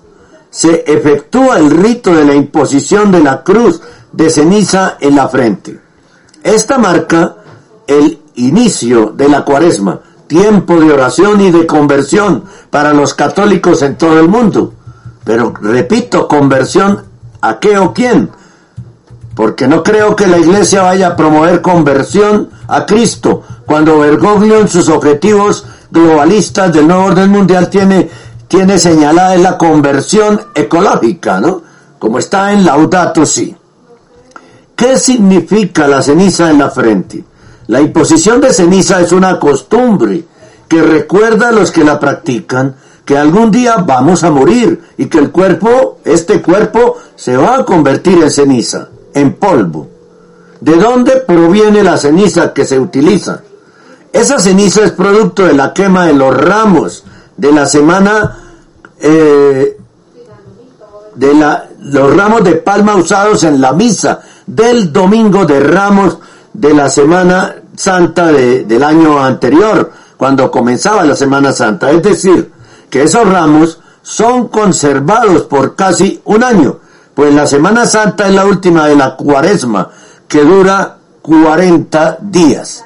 [0.52, 3.80] se efectúa el rito de la imposición de la cruz
[4.12, 5.80] de ceniza en la frente.
[6.42, 7.36] Esta marca
[7.86, 13.96] el inicio de la cuaresma, tiempo de oración y de conversión para los católicos en
[13.96, 14.74] todo el mundo.
[15.24, 17.02] Pero repito, conversión
[17.40, 18.30] a qué o quién.
[19.34, 24.68] Porque no creo que la iglesia vaya a promover conversión a Cristo cuando Bergoglio en
[24.68, 28.10] sus objetivos globalistas del nuevo orden mundial tiene
[28.52, 31.62] tiene señalada la conversión ecológica, ¿no?
[31.98, 33.56] Como está en Laudato Si.
[34.76, 37.24] ¿Qué significa la ceniza en la frente?
[37.68, 40.26] La imposición de ceniza es una costumbre
[40.68, 42.76] que recuerda a los que la practican
[43.06, 47.64] que algún día vamos a morir y que el cuerpo, este cuerpo, se va a
[47.64, 49.88] convertir en ceniza, en polvo.
[50.60, 53.40] ¿De dónde proviene la ceniza que se utiliza?
[54.12, 57.04] Esa ceniza es producto de la quema de los ramos
[57.38, 58.41] de la semana
[59.02, 59.76] eh,
[61.14, 66.18] de la, los ramos de palma usados en la misa del domingo de ramos
[66.52, 71.90] de la semana santa de- del año anterior, cuando comenzaba la semana santa.
[71.90, 72.50] Es decir,
[72.88, 76.78] que esos ramos son conservados por casi un año,
[77.14, 79.88] pues la semana santa es la última de la cuaresma,
[80.28, 82.84] que dura 40 días.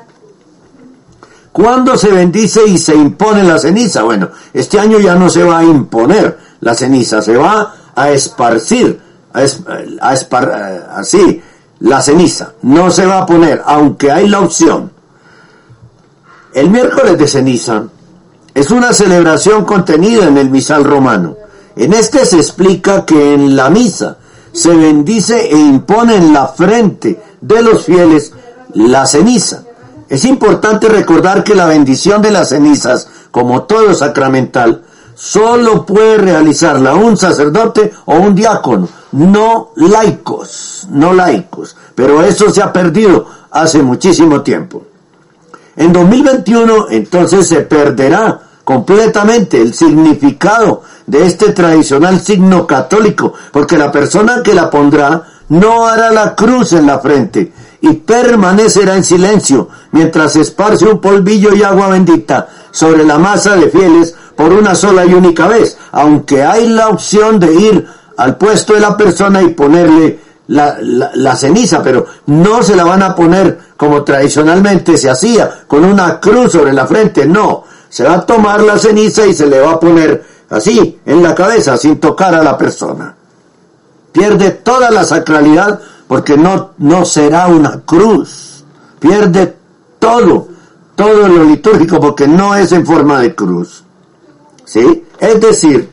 [1.57, 4.03] ¿Cuándo se bendice y se impone la ceniza?
[4.03, 9.01] Bueno, este año ya no se va a imponer la ceniza, se va a esparcir,
[9.33, 11.41] a, a espar- eh, así,
[11.81, 12.53] la ceniza.
[12.61, 14.93] No se va a poner, aunque hay la opción.
[16.53, 17.85] El miércoles de ceniza
[18.53, 21.39] es una celebración contenida en el misal romano.
[21.75, 24.19] En este se explica que en la misa
[24.53, 28.35] se bendice e impone en la frente de los fieles
[28.75, 29.63] la ceniza.
[30.09, 34.83] Es importante recordar que la bendición de las cenizas, como todo sacramental,
[35.15, 41.77] solo puede realizarla un sacerdote o un diácono, no laicos, no laicos.
[41.95, 44.85] Pero eso se ha perdido hace muchísimo tiempo.
[45.75, 53.91] En 2021 entonces se perderá completamente el significado de este tradicional signo católico, porque la
[53.91, 59.68] persona que la pondrá no hará la cruz en la frente y permanecerá en silencio
[59.93, 65.05] mientras esparce un polvillo y agua bendita sobre la masa de fieles por una sola
[65.05, 69.49] y única vez, aunque hay la opción de ir al puesto de la persona y
[69.49, 75.11] ponerle la, la- la ceniza, pero no se la van a poner como tradicionalmente se
[75.11, 79.35] hacía, con una cruz sobre la frente, no, se va a tomar la ceniza y
[79.35, 83.14] se le va a poner así, en la cabeza, sin tocar a la persona.
[84.12, 88.65] Pierde toda la sacralidad porque no, no será una cruz,
[88.99, 89.57] pierde
[89.99, 90.49] todo,
[90.95, 93.83] todo lo litúrgico porque no es en forma de cruz.
[94.65, 95.05] ¿Sí?
[95.19, 95.91] Es decir,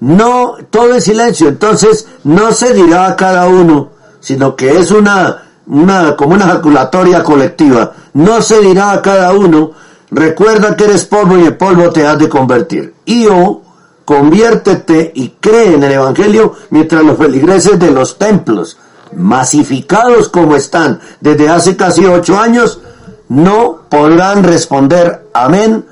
[0.00, 3.90] no, todo en silencio, entonces no se dirá a cada uno,
[4.20, 9.72] sino que es una, una, como una ejaculatoria colectiva, no se dirá a cada uno,
[10.10, 12.94] recuerda que eres polvo y en polvo te has de convertir.
[13.06, 13.62] Y o,
[14.04, 18.76] conviértete y cree en el Evangelio mientras los feligreses de los templos,
[19.16, 22.80] masificados como están desde hace casi ocho años,
[23.28, 25.84] no podrán responder amén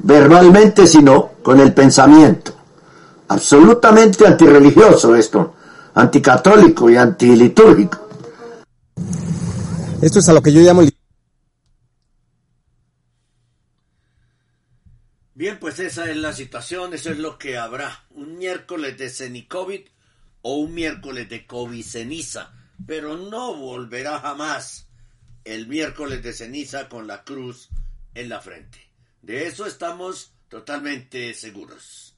[0.00, 2.58] verbalmente, sino con el pensamiento
[3.28, 5.54] absolutamente antirreligioso esto,
[5.94, 8.08] anticatólico y antilitúrgico.
[10.00, 10.82] Esto es a lo que yo llamo
[15.34, 18.06] Bien, pues esa es la situación, eso es lo que habrá.
[18.10, 19.82] Un miércoles de cenicovid
[20.42, 22.52] o un miércoles de COVID ceniza,
[22.86, 24.86] pero no volverá jamás
[25.44, 27.68] el miércoles de ceniza con la cruz
[28.14, 28.78] en la frente.
[29.22, 32.14] De eso estamos totalmente seguros.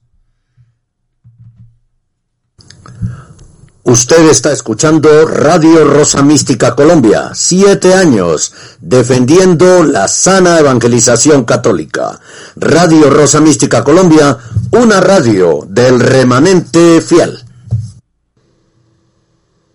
[3.83, 12.19] Usted está escuchando Radio Rosa Mística Colombia, siete años defendiendo la sana evangelización católica.
[12.55, 14.37] Radio Rosa Mística Colombia,
[14.71, 17.40] una radio del remanente fiel.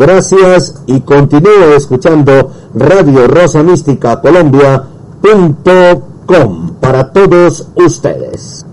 [0.00, 4.80] Gracias y continúe escuchando Radio Rosa Mística Colombia.com
[6.80, 8.64] para todos ustedes.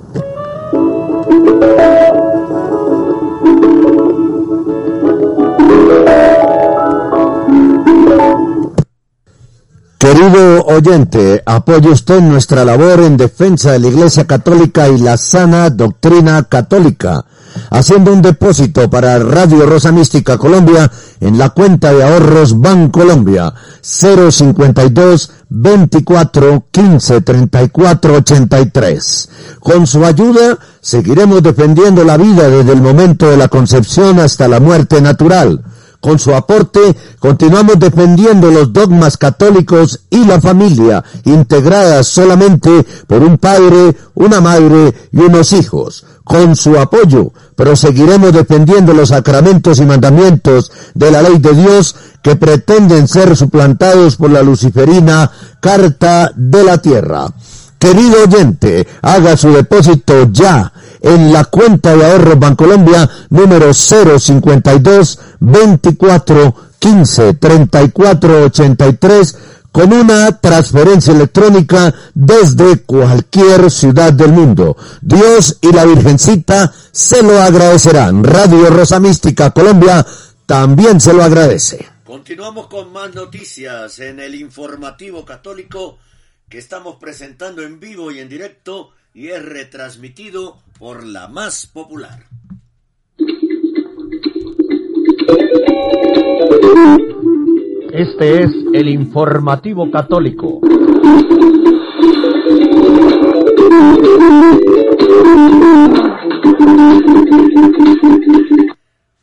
[9.98, 15.70] Querido oyente, apoye usted nuestra labor en defensa de la Iglesia Católica y la sana
[15.72, 17.26] doctrina católica,
[17.70, 25.32] haciendo un depósito para Radio Rosa Mística Colombia en la cuenta de ahorros Bancolombia 052
[25.50, 29.30] 24 15 34 83.
[29.60, 34.60] Con su ayuda seguiremos defendiendo la vida desde el momento de la concepción hasta la
[34.60, 35.64] muerte natural
[36.00, 43.38] con su aporte, continuamos defendiendo los dogmas católicos y la familia, integradas solamente por un
[43.38, 46.06] padre, una madre y unos hijos.
[46.28, 52.36] Con su apoyo, proseguiremos defendiendo los sacramentos y mandamientos de la ley de Dios que
[52.36, 57.28] pretenden ser suplantados por la luciferina Carta de la Tierra.
[57.80, 66.56] Querido oyente, haga su depósito ya en la cuenta de ahorros Bancolombia número 052 24
[66.80, 69.38] 15 34 83
[69.78, 74.76] con una transferencia electrónica desde cualquier ciudad del mundo.
[75.04, 78.24] Dios y la Virgencita se lo agradecerán.
[78.24, 80.04] Radio Rosa Mística Colombia
[80.48, 81.88] también se lo agradece.
[82.04, 86.00] Continuamos con más noticias en el informativo católico
[86.50, 92.26] que estamos presentando en vivo y en directo y es retransmitido por la más popular.
[97.92, 100.62] Este es el informativo católico.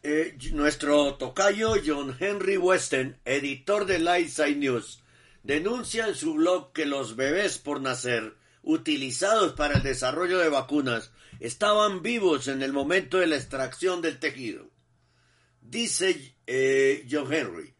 [0.02, 5.02] Eh, nuestro tocayo John Henry Weston, editor de Lightside News,
[5.42, 11.12] denuncia en su blog que los bebés por nacer utilizados para el desarrollo de vacunas
[11.40, 14.70] estaban vivos en el momento de la extracción del tejido.
[15.60, 17.73] Dice eh, John Henry,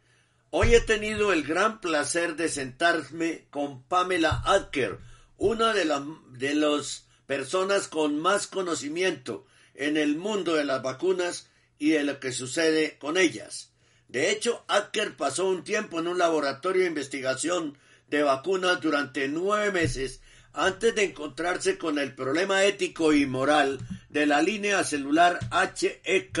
[0.57, 4.99] hoy he tenido el gran placer de sentarme con Pamela Adker,
[5.35, 5.83] una de,
[6.29, 12.21] de las personas con más conocimiento en el mundo de las vacunas y de lo
[12.21, 13.73] que sucede con ellas.
[14.07, 17.77] De hecho, Acker pasó un tiempo en un laboratorio de investigación
[18.07, 20.21] de vacunas durante nueve meses
[20.53, 26.39] antes de encontrarse con el problema ético y moral de la línea celular HEK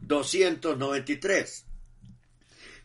[0.00, 1.66] 293.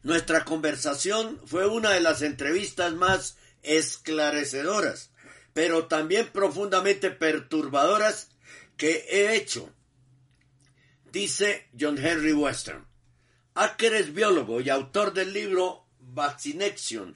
[0.07, 5.11] Nuestra conversación fue una de las entrevistas más esclarecedoras,
[5.51, 8.29] pero también profundamente perturbadoras
[8.77, 9.69] que he hecho,
[11.11, 12.87] dice John Henry Western.
[13.53, 17.13] Acker es biólogo y autor del libro Vaccination,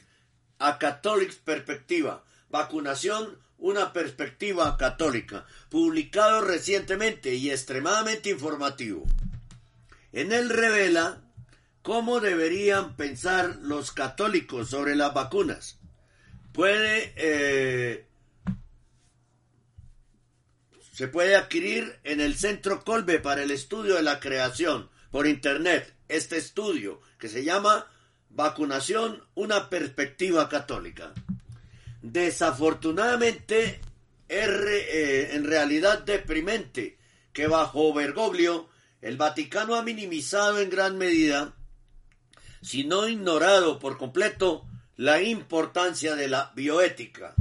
[0.60, 9.06] a Catholic Perspectiva, Vacunación, una perspectiva católica, publicado recientemente y extremadamente informativo.
[10.12, 11.22] En él revela
[11.82, 15.80] cómo deberían pensar los católicos sobre las vacunas.
[16.54, 18.08] Puede eh,
[20.94, 25.96] se puede adquirir en el Centro Colbe para el estudio de la creación por internet.
[26.08, 27.88] Este estudio que se llama
[28.30, 31.14] Vacunación, una perspectiva católica.
[32.02, 33.82] Desafortunadamente,
[34.28, 36.98] es eh, en realidad deprimente
[37.34, 38.70] que bajo Bergoglio
[39.02, 41.56] el Vaticano ha minimizado en gran medida,
[42.62, 47.36] si no ignorado por completo, la importancia de la bioética.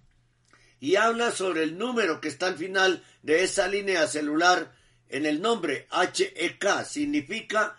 [0.80, 4.76] Y habla sobre el número que está al final de esa línea celular
[5.09, 6.86] en el nombre HEK.
[6.86, 7.78] Significa,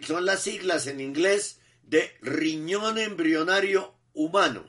[0.00, 4.68] son las siglas en inglés de riñón embrionario humano.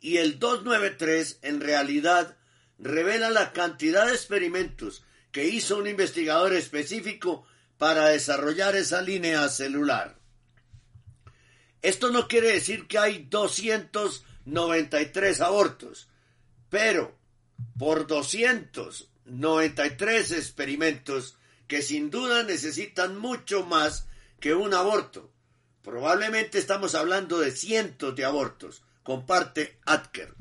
[0.00, 2.36] Y el 293 en realidad
[2.78, 7.46] revela la cantidad de experimentos que hizo un investigador específico
[7.84, 10.16] para desarrollar esa línea celular.
[11.82, 16.08] Esto no quiere decir que hay 293 abortos,
[16.70, 17.14] pero
[17.78, 24.06] por 293 experimentos que sin duda necesitan mucho más
[24.40, 25.30] que un aborto.
[25.82, 30.32] Probablemente estamos hablando de cientos de abortos, comparte Atker.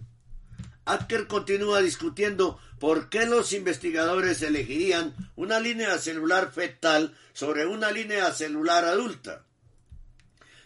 [0.86, 8.30] Atker continúa discutiendo por qué los investigadores elegirían una línea celular fetal sobre una línea
[8.34, 9.46] celular adulta.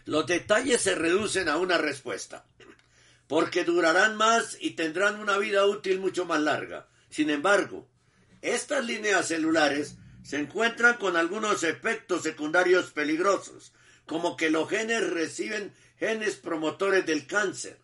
[0.04, 2.44] Los detalles se reducen a una respuesta.
[3.28, 6.88] Porque durarán más y tendrán una vida útil mucho más larga.
[7.08, 7.86] Sin embargo,
[8.42, 9.94] estas líneas celulares
[10.24, 13.72] se encuentran con algunos efectos secundarios peligrosos,
[14.06, 17.78] como que los genes reciben genes promotores del cáncer,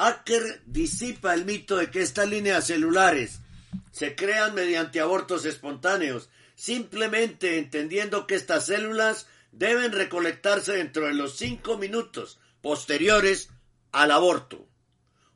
[0.00, 3.40] Acker disipa el mito de que estas líneas celulares
[3.90, 11.36] se crean mediante abortos espontáneos, simplemente entendiendo que estas células deben recolectarse dentro de los
[11.36, 13.50] cinco minutos posteriores
[13.90, 14.68] al aborto.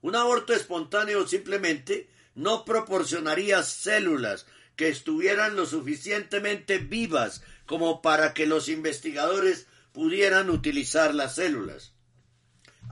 [0.01, 4.47] Un aborto espontáneo simplemente no proporcionaría células
[4.77, 11.92] que estuvieran lo suficientemente vivas como para que los investigadores pudieran utilizar las células.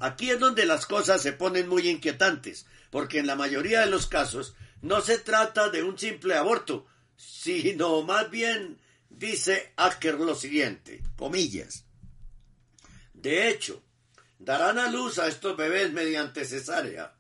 [0.00, 4.06] Aquí es donde las cosas se ponen muy inquietantes, porque en la mayoría de los
[4.06, 6.86] casos no se trata de un simple aborto,
[7.16, 8.78] sino más bien
[9.10, 11.84] dice Acker lo siguiente, comillas.
[13.12, 13.82] De hecho,
[14.38, 17.14] darán a luz a estos bebés mediante cesárea.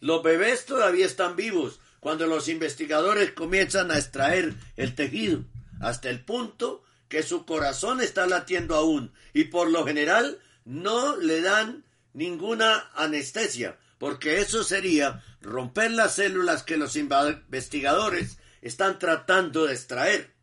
[0.00, 5.42] Los bebés todavía están vivos cuando los investigadores comienzan a extraer el tejido,
[5.80, 11.40] hasta el punto que su corazón está latiendo aún y por lo general no le
[11.40, 11.85] dan
[12.16, 20.34] ninguna anestesia, porque eso sería romper las células que los investigadores están tratando de extraer.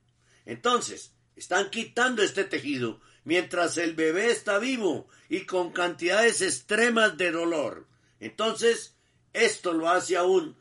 [0.46, 7.32] Entonces, están quitando este tejido mientras el bebé está vivo y con cantidades extremas de
[7.32, 7.88] dolor.
[8.20, 8.96] Entonces,
[9.34, 10.56] esto lo hace aún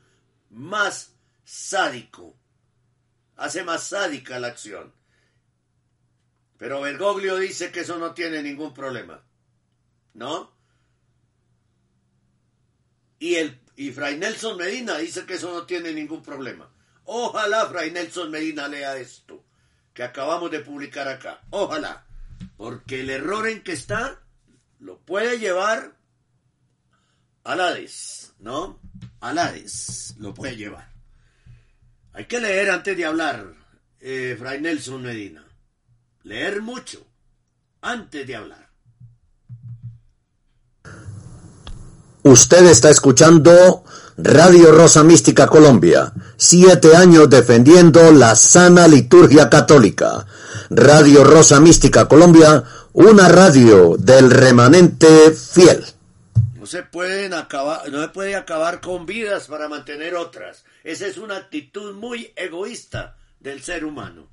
[0.49, 2.39] más sádico.
[3.37, 4.95] Hace más sádica la acción.
[6.57, 9.23] Pero Bergoglio dice que eso no tiene ningún problema.
[10.15, 10.62] ¿No?
[13.23, 16.69] Y, el, y Fray Nelson Medina dice que eso no tiene ningún problema.
[17.05, 19.45] Ojalá Fray Nelson Medina lea esto
[19.95, 21.41] que acabamos de publicar acá.
[21.51, 22.05] Ojalá.
[22.57, 24.21] Porque el error en que está
[24.81, 25.97] lo puede llevar
[27.45, 28.81] al Hades, ¿no?
[29.21, 30.91] Al Hades lo puede llevar.
[32.15, 33.55] Hay que leer antes de hablar,
[34.01, 35.47] eh, Fray Nelson Medina.
[36.25, 37.07] Leer mucho
[37.83, 38.72] antes de hablar.
[42.25, 43.83] Usted está escuchando
[44.17, 50.25] Radio Rosa Mística Colombia, siete años defendiendo la sana liturgia católica.
[50.71, 52.63] Radio Rosa Mística Colombia,
[52.93, 55.85] una radio del remanente fiel.
[56.55, 60.65] No se pueden acabar, no se puede acabar con vidas para mantener otras.
[60.85, 64.29] Esa es una actitud muy egoísta del ser humano.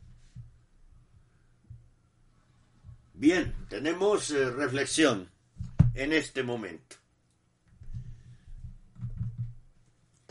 [3.15, 5.27] Bien, tenemos eh, reflexión
[5.95, 6.98] en este momento.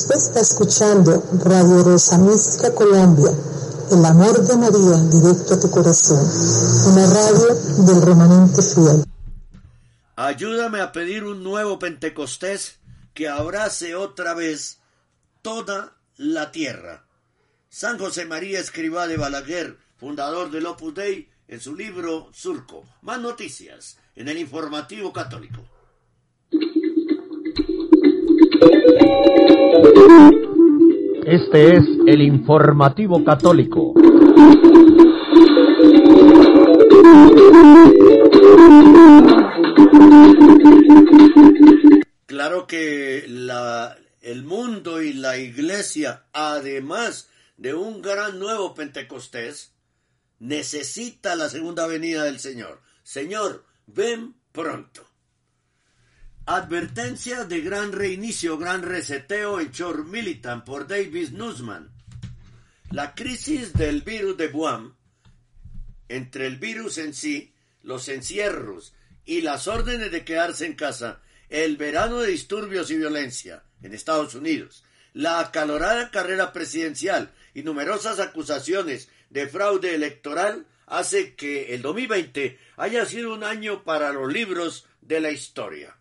[0.00, 3.32] Usted está escuchando Radio Rosa Mística Colombia,
[3.90, 6.24] el amor de María directo a tu corazón,
[6.92, 7.48] una radio
[7.84, 9.04] del remanente fiel.
[10.14, 12.78] Ayúdame a pedir un nuevo Pentecostés
[13.12, 14.78] que abrace otra vez
[15.42, 17.04] toda la tierra.
[17.68, 22.84] San José María Escribá de Balaguer, fundador del Opus Dei, en su libro Surco.
[23.02, 25.64] Más noticias en el informativo católico.
[31.24, 33.94] Este es el informativo católico.
[42.26, 43.24] Claro que
[44.22, 49.74] el mundo y la iglesia, además de un gran nuevo Pentecostés,
[50.38, 52.80] necesita la segunda venida del Señor.
[53.02, 55.07] Señor, ven pronto.
[56.50, 61.90] Advertencia de gran reinicio, gran reseteo en Chor Militant por Davis Nussman.
[62.90, 64.94] La crisis del virus de Wuhan,
[66.08, 68.94] entre el virus en sí, los encierros
[69.26, 71.20] y las órdenes de quedarse en casa,
[71.50, 78.20] el verano de disturbios y violencia en Estados Unidos, la acalorada carrera presidencial y numerosas
[78.20, 84.86] acusaciones de fraude electoral hace que el 2020 haya sido un año para los libros
[85.02, 85.97] de la historia.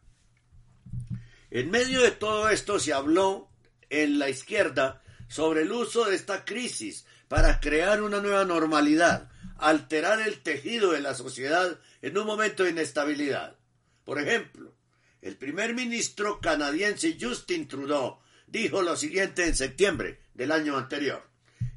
[1.57, 3.49] En medio de todo esto se habló
[3.89, 10.21] en la izquierda sobre el uso de esta crisis para crear una nueva normalidad, alterar
[10.21, 13.55] el tejido de la sociedad en un momento de inestabilidad.
[14.05, 14.75] Por ejemplo,
[15.23, 21.27] el primer ministro canadiense Justin Trudeau dijo lo siguiente en septiembre del año anterior.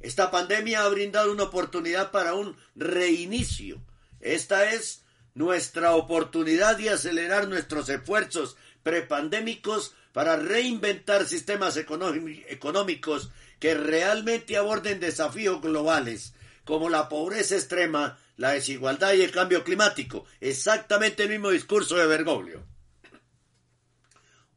[0.01, 3.83] Esta pandemia ha brindado una oportunidad para un reinicio.
[4.21, 14.57] Esta es nuestra oportunidad de acelerar nuestros esfuerzos prepandémicos para reinventar sistemas económicos que realmente
[14.57, 20.25] aborden desafíos globales como la pobreza extrema, la desigualdad y el cambio climático.
[20.41, 22.65] Exactamente el mismo discurso de Bergoglio.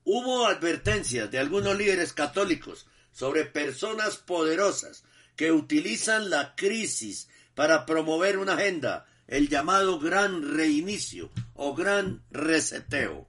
[0.04, 5.04] Hubo advertencias de algunos líderes católicos sobre personas poderosas
[5.36, 13.28] que utilizan la crisis para promover una agenda, el llamado gran reinicio o gran reseteo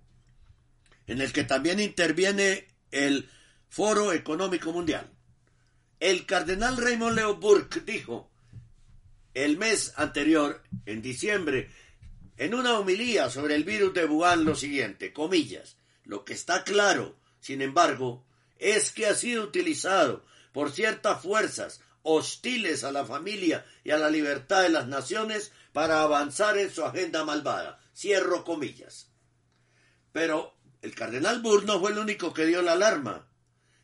[1.07, 3.29] en el que también interviene el
[3.69, 5.11] Foro Económico Mundial.
[6.01, 8.31] El cardenal Raymond Leo Burke dijo
[9.35, 11.71] el mes anterior, en diciembre,
[12.37, 17.17] en una homilía sobre el virus de Wuhan lo siguiente, comillas, lo que está claro,
[17.41, 18.25] sin embargo,
[18.59, 24.11] es que ha sido utilizado por ciertas fuerzas hostiles a la familia y a la
[24.11, 27.81] libertad de las naciones para avanzar en su agenda malvada.
[27.95, 29.11] Cierro comillas.
[30.13, 30.55] Pero
[30.85, 33.27] el cardenal Burr no fue el único que dio la alarma.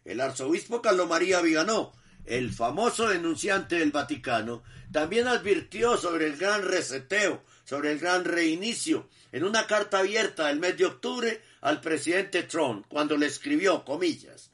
[0.04, 1.94] El arzobispo Carlo María Viganó,
[2.26, 9.08] el famoso denunciante del Vaticano, también advirtió sobre el gran reseteo, sobre el gran reinicio,
[9.32, 14.50] en una carta abierta del mes de octubre al presidente Trump, cuando le escribió, comillas,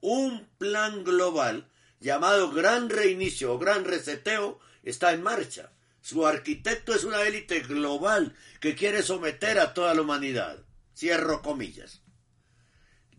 [0.00, 1.68] un plan global
[1.98, 5.72] llamado Gran Reinicio o Gran Reseteo está en marcha.
[6.00, 10.64] Su arquitecto es una élite global que quiere someter a toda la humanidad.
[10.94, 12.02] Cierro comillas.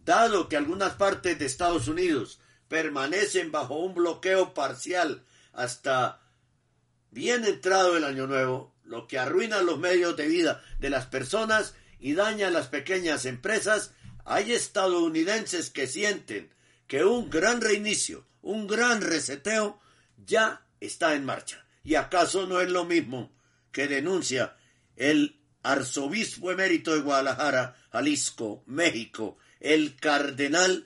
[0.06, 6.22] Dado que algunas partes de Estados Unidos permanecen bajo un bloqueo parcial hasta
[7.12, 11.76] bien entrado el año nuevo, lo que arruina los medios de vida de las personas
[12.00, 13.94] y daña a las pequeñas empresas,
[14.26, 16.54] hay estadounidenses que sienten
[16.88, 19.80] que un gran reinicio, un gran reseteo
[20.18, 21.66] ya está en marcha.
[21.84, 23.32] ¿Y acaso no es lo mismo
[23.72, 24.56] que denuncia
[24.96, 30.86] el arzobispo emérito de Guadalajara, Jalisco, México, el cardenal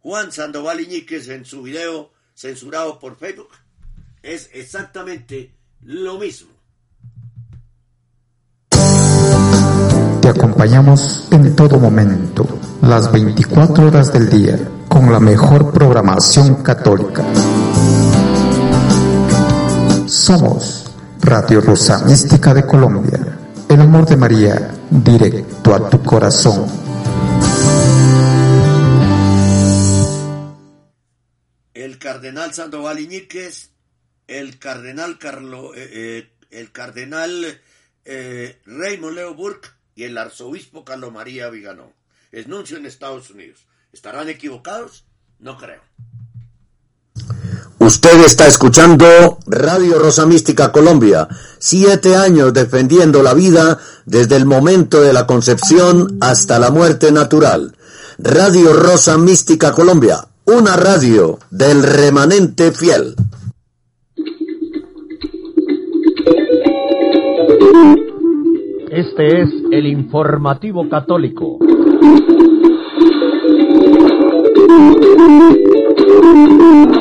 [0.00, 3.50] Juan Sandoval Iñíquez en su video censurado por Facebook?
[4.22, 6.50] Es exactamente lo mismo.
[10.20, 12.46] Te acompañamos en todo momento,
[12.82, 14.58] las 24 horas del día,
[14.88, 17.24] con la mejor programación católica.
[20.06, 23.38] Somos Radio Rosa Mística de Colombia,
[23.72, 26.66] el amor de María, directo a tu corazón.
[31.72, 33.70] El cardenal Sandoval Iñíquez,
[34.26, 37.60] el cardenal Carlo, eh, eh, el cardenal
[38.04, 41.94] eh, Raymond Leo Burke y el arzobispo Carlos María Viganó.
[42.30, 43.66] Es nuncio en Estados Unidos.
[43.92, 45.06] ¿Estarán equivocados?
[45.38, 45.80] No creo.
[47.78, 51.26] Usted está escuchando Radio Rosa Mística Colombia,
[51.58, 57.74] siete años defendiendo la vida desde el momento de la concepción hasta la muerte natural.
[58.18, 63.16] Radio Rosa Mística Colombia, una radio del remanente fiel.
[68.90, 71.58] Este es el informativo católico.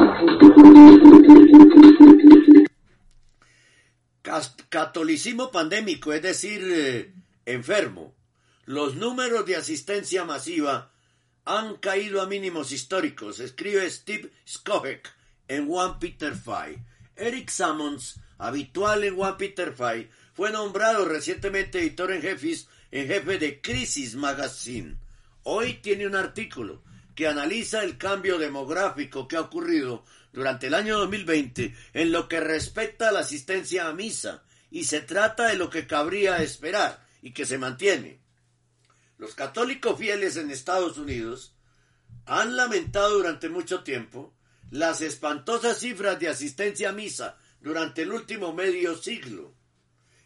[4.69, 7.13] Catolicismo pandémico, es decir, eh,
[7.45, 8.15] enfermo.
[8.65, 10.91] Los números de asistencia masiva
[11.43, 15.13] han caído a mínimos históricos, escribe Steve Skohek
[15.47, 16.83] en One Peter Five.
[17.15, 22.55] Eric Sammons, habitual en One Peter Five, fue nombrado recientemente editor en jefe,
[22.91, 24.97] en jefe de Crisis Magazine.
[25.43, 26.81] Hoy tiene un artículo
[27.15, 32.39] que analiza el cambio demográfico que ha ocurrido durante el año 2020 en lo que
[32.39, 37.31] respecta a la asistencia a misa y se trata de lo que cabría esperar y
[37.31, 38.19] que se mantiene.
[39.17, 41.53] Los católicos fieles en Estados Unidos
[42.25, 44.33] han lamentado durante mucho tiempo
[44.69, 49.53] las espantosas cifras de asistencia a misa durante el último medio siglo.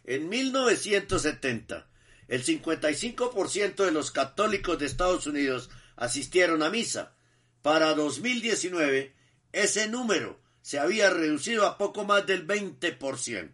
[0.04, 1.86] En 1970,
[2.28, 7.16] el 55% de los católicos de Estados Unidos asistieron a misa.
[7.62, 9.14] Para 2019,
[9.52, 13.52] ese número se había reducido a poco más del 20%.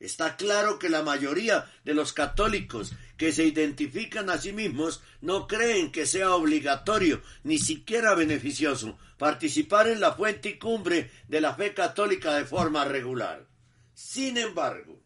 [0.00, 5.46] Está claro que la mayoría de los católicos que se identifican a sí mismos no
[5.46, 11.54] creen que sea obligatorio, ni siquiera beneficioso, participar en la fuente y cumbre de la
[11.54, 13.46] fe católica de forma regular.
[13.94, 15.00] Sin embargo,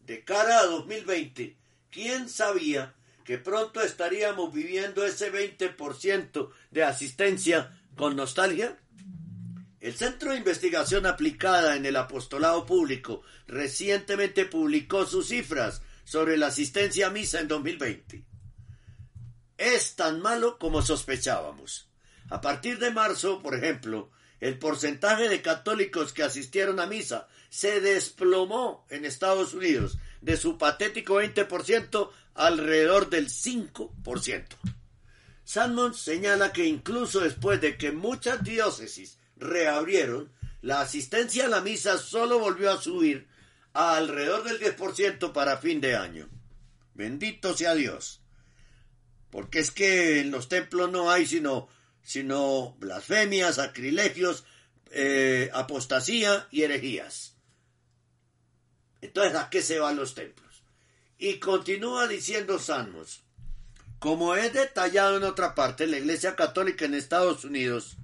[0.00, 1.56] de cara a 2020,
[1.90, 2.94] ¿quién sabía
[3.24, 8.78] que pronto estaríamos viviendo ese 20% de asistencia con nostalgia?
[9.80, 16.46] El Centro de Investigación Aplicada en el Apostolado Público recientemente publicó sus cifras sobre la
[16.48, 18.24] asistencia a misa en 2020.
[19.56, 21.88] Es tan malo como sospechábamos.
[22.30, 24.10] A partir de marzo, por ejemplo,
[24.40, 30.58] el porcentaje de católicos que asistieron a misa se desplomó en Estados Unidos de su
[30.58, 34.44] patético 20% alrededor del 5%.
[35.44, 40.32] Salmons señala que incluso después de que muchas diócesis reabrieron,
[40.62, 43.28] la asistencia a la misa solo volvió a subir
[43.74, 46.28] a alrededor del 10% para fin de año.
[46.94, 48.22] Bendito sea Dios.
[49.30, 51.68] Porque es que en los templos no hay sino,
[52.02, 54.44] sino blasfemias, sacrilegios,
[54.92, 57.36] eh, apostasía y herejías.
[59.00, 60.43] Entonces, ¿a qué se van los templos?
[61.18, 63.22] Y continúa diciendo Salmos,
[63.98, 67.96] como he detallado en otra parte, la Iglesia Católica en Estados Unidos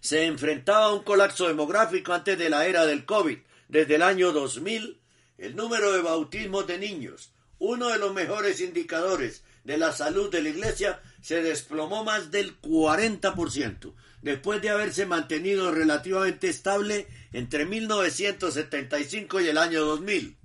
[0.00, 3.38] se enfrentaba a un colapso demográfico antes de la era del COVID.
[3.68, 5.00] Desde el año 2000,
[5.38, 10.42] el número de bautismos de niños, uno de los mejores indicadores de la salud de
[10.42, 19.40] la Iglesia, se desplomó más del 40%, después de haberse mantenido relativamente estable entre 1975
[19.40, 20.36] y el año 2000.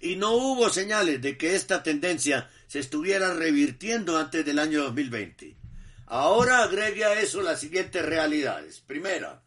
[0.00, 5.56] Y no hubo señales de que esta tendencia se estuviera revirtiendo antes del año 2020.
[6.06, 8.80] Ahora agregue a eso las siguientes realidades.
[8.80, 9.42] Primera,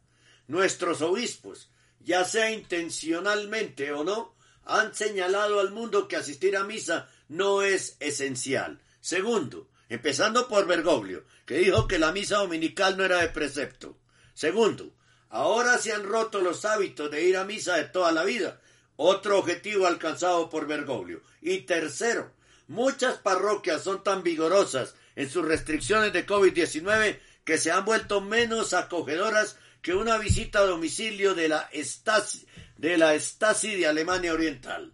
[0.47, 4.35] nuestros obispos, ya sea intencionalmente o no,
[4.65, 8.79] han señalado al mundo que asistir a misa no es esencial.
[9.01, 13.97] Segundo, empezando por Bergoglio, que dijo que la misa dominical no era de precepto.
[14.33, 14.93] Segundo,
[15.29, 18.61] ahora se han roto los hábitos de ir a misa de toda la vida.
[19.03, 21.21] Otro objetivo alcanzado por Bergoglio.
[21.41, 22.31] Y tercero,
[22.67, 28.73] muchas parroquias son tan vigorosas en sus restricciones de COVID-19 que se han vuelto menos
[28.73, 32.47] acogedoras que una visita a domicilio de la Stasi
[32.77, 34.93] de, la de Alemania Oriental.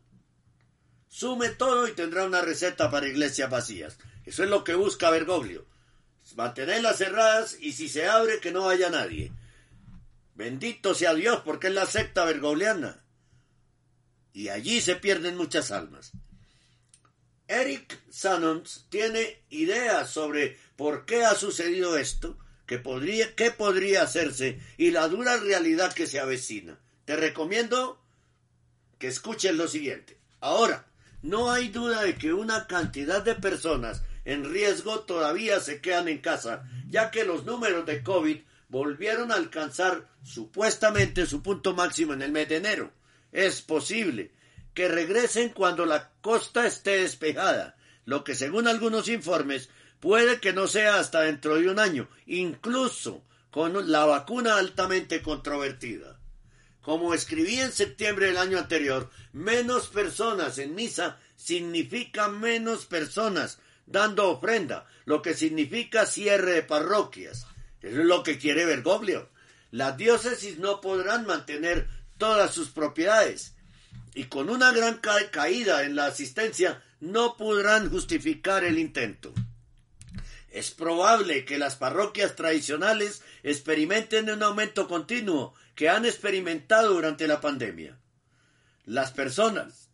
[1.07, 3.99] Sume todo y tendrá una receta para iglesias vacías.
[4.25, 5.67] Eso es lo que busca Bergoglio.
[6.35, 9.31] Mantenerlas cerradas y si se abre que no haya nadie.
[10.33, 13.03] Bendito sea Dios porque es la secta bergogliana.
[14.39, 16.13] Y allí se pierden muchas almas.
[17.49, 22.37] Eric Sanons tiene ideas sobre por qué ha sucedido esto,
[22.77, 26.79] podría, qué podría hacerse y la dura realidad que se avecina.
[27.03, 28.01] Te recomiendo
[28.97, 30.17] que escuchen lo siguiente.
[30.39, 30.87] Ahora,
[31.21, 36.19] no hay duda de que una cantidad de personas en riesgo todavía se quedan en
[36.19, 42.21] casa, ya que los números de COVID volvieron a alcanzar supuestamente su punto máximo en
[42.21, 42.98] el mes de enero.
[43.31, 44.31] Es posible
[44.73, 47.75] que regresen cuando la costa esté despejada,
[48.05, 49.69] lo que según algunos informes
[49.99, 56.19] puede que no sea hasta dentro de un año, incluso con la vacuna altamente controvertida.
[56.81, 64.29] Como escribí en septiembre del año anterior, menos personas en misa significa menos personas dando
[64.29, 67.47] ofrenda, lo que significa cierre de parroquias.
[67.81, 69.29] Eso es lo que quiere Bergoglio.
[69.71, 71.87] Las diócesis no podrán mantener
[72.19, 73.55] todas sus propiedades
[74.13, 74.99] y con una gran
[75.31, 79.33] caída en la asistencia no podrán justificar el intento.
[80.51, 87.39] Es probable que las parroquias tradicionales experimenten un aumento continuo que han experimentado durante la
[87.39, 87.97] pandemia.
[88.85, 89.89] Las personas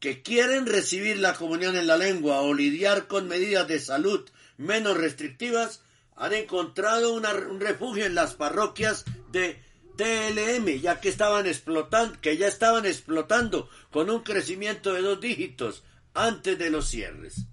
[0.00, 4.28] que quieren recibir la comunión en la lengua o lidiar con medidas de salud
[4.58, 5.80] menos restrictivas
[6.16, 9.62] han encontrado un refugio en las parroquias de
[9.96, 15.82] TLM, ya que estaban explotando, que ya estaban explotando con un crecimiento de dos dígitos
[16.14, 17.46] antes de los cierres.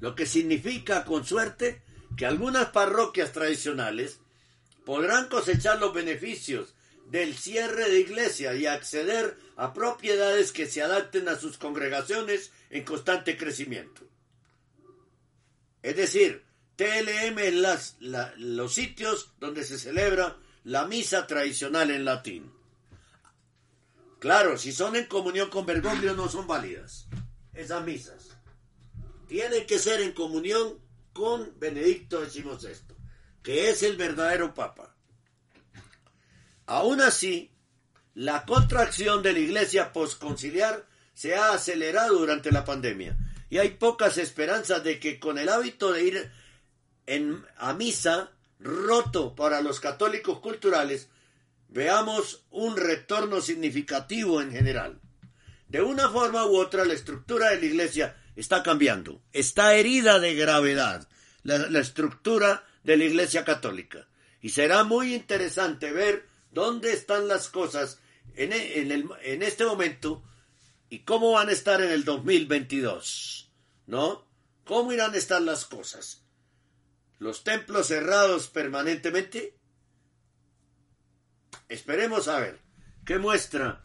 [0.00, 1.82] Lo que significa, con suerte,
[2.16, 4.20] que algunas parroquias tradicionales
[4.84, 6.74] podrán cosechar los beneficios
[7.06, 12.84] del cierre de iglesia y acceder a propiedades que se adapten a sus congregaciones en
[12.84, 14.02] constante crecimiento.
[15.82, 16.44] Es decir,
[16.76, 17.96] TLM es
[18.38, 22.52] los sitios donde se celebra la misa tradicional en latín.
[24.18, 27.06] Claro, si son en comunión con Bergoglio no son válidas
[27.54, 28.36] esas misas.
[29.26, 30.78] Tienen que ser en comunión
[31.12, 32.74] con Benedicto XVI,
[33.42, 34.96] que es el verdadero Papa.
[36.66, 37.50] Aún así,
[38.14, 43.16] la contracción de la iglesia posconciliar se ha acelerado durante la pandemia
[43.50, 46.32] y hay pocas esperanzas de que con el hábito de ir
[47.06, 51.08] en, a misa roto para los católicos culturales,
[51.68, 55.00] veamos un retorno significativo en general.
[55.68, 60.34] De una forma u otra, la estructura de la iglesia está cambiando, está herida de
[60.34, 61.08] gravedad,
[61.42, 64.08] la, estructura de la iglesia católica.
[64.40, 67.98] Y será muy interesante ver dónde están las cosas
[68.34, 70.22] en, en, en este momento
[70.88, 73.50] y cómo van a estar en el 2022.
[73.86, 74.26] ¿No?
[74.64, 76.22] ¿Cómo irán a estar las cosas?
[77.18, 79.56] Los templos cerrados permanentemente?
[81.68, 82.60] Esperemos a ver
[83.04, 83.80] qué muestra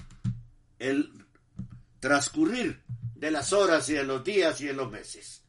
[0.80, 1.26] el
[2.00, 2.84] transcurrir
[3.16, 5.44] de las horas y de los días y de los meses.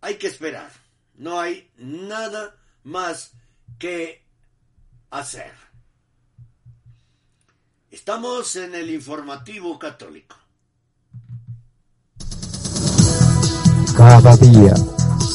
[0.00, 0.70] Hay que esperar.
[1.14, 3.32] No hay nada más
[3.78, 4.24] que
[5.10, 5.52] hacer.
[7.90, 10.36] Estamos en el informativo católico.
[13.96, 14.74] Cada día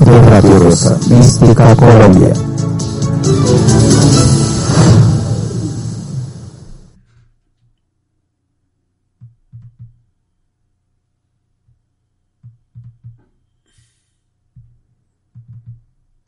[0.00, 2.32] de Radio Rosa Mística Colombia.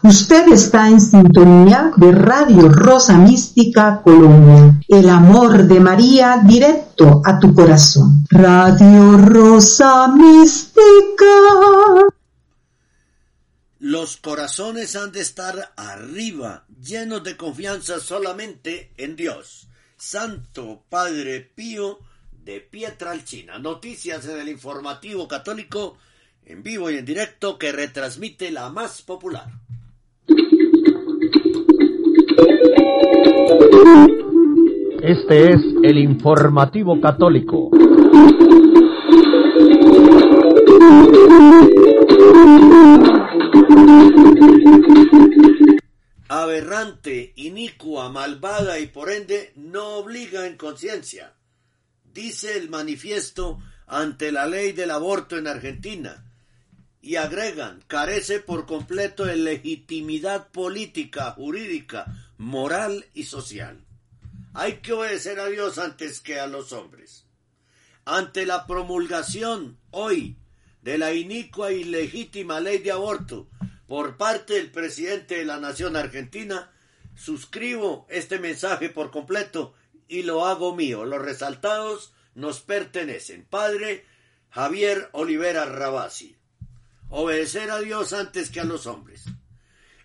[0.02, 4.80] Usted está en sintonía de Radio Rosa Mística Colombia.
[4.88, 8.24] El amor de María directo a tu corazón.
[8.30, 10.80] Radio Rosa Mística.
[13.80, 19.68] Los corazones han de estar arriba, llenos de confianza solamente en Dios.
[19.96, 21.98] Santo Padre Pío
[22.44, 23.58] de Pietralcina.
[23.58, 25.96] Noticias en el informativo católico
[26.44, 29.46] en vivo y en directo que retransmite la más popular.
[35.02, 37.70] Este es el informativo católico.
[46.28, 51.34] Aberrante, inicua, malvada y por ende no obliga en conciencia,
[52.04, 56.24] dice el manifiesto ante la ley del aborto en Argentina.
[57.02, 62.06] Y agregan, carece por completo de legitimidad política, jurídica,
[62.38, 63.84] moral y social.
[64.54, 67.24] Hay que obedecer a Dios antes que a los hombres.
[68.04, 70.36] Ante la promulgación hoy
[70.82, 73.48] de la inicua y legítima ley de aborto
[73.86, 76.70] por parte del presidente de la Nación Argentina,
[77.16, 79.74] suscribo este mensaje por completo
[80.06, 81.04] y lo hago mío.
[81.04, 83.44] Los resaltados nos pertenecen.
[83.44, 84.06] Padre
[84.50, 86.36] Javier Olivera Rabasi.
[87.08, 89.24] Obedecer a Dios antes que a los hombres.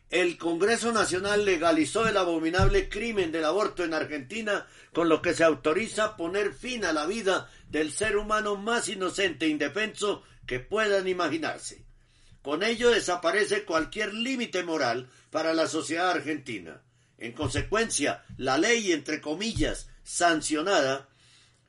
[0.09, 5.43] El Congreso Nacional legalizó el abominable crimen del aborto en Argentina, con lo que se
[5.43, 11.07] autoriza poner fin a la vida del ser humano más inocente e indefenso que puedan
[11.07, 11.83] imaginarse.
[12.41, 16.81] Con ello desaparece cualquier límite moral para la sociedad argentina.
[17.17, 21.07] En consecuencia, la ley, entre comillas, sancionada,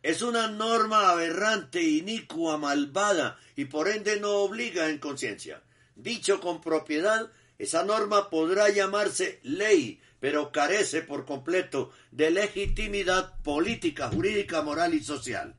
[0.03, 5.63] es una norma aberrante, inicua, malvada y por ende no obliga en conciencia.
[5.95, 14.09] Dicho con propiedad, esa norma podrá llamarse ley, pero carece por completo de legitimidad política,
[14.09, 15.55] jurídica, moral y social.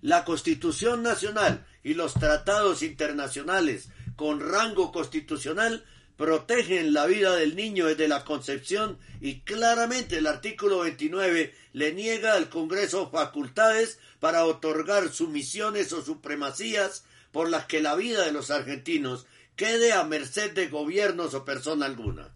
[0.00, 5.84] La Constitución Nacional y los tratados internacionales con rango constitucional
[6.16, 12.34] protegen la vida del niño desde la concepción y claramente el artículo 29 le niega
[12.34, 18.50] al Congreso facultades para otorgar sumisiones o supremacías por las que la vida de los
[18.50, 22.28] argentinos quede a merced de gobiernos o persona alguna.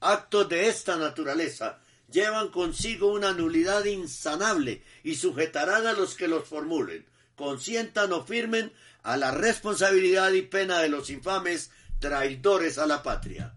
[0.00, 1.81] Actos de esta naturaleza
[2.12, 7.04] llevan consigo una nulidad insanable y sujetarán a los que los formulen,
[7.34, 13.54] consientan o firmen a la responsabilidad y pena de los infames traidores a la patria.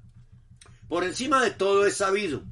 [0.88, 2.44] Por encima de todo es sabido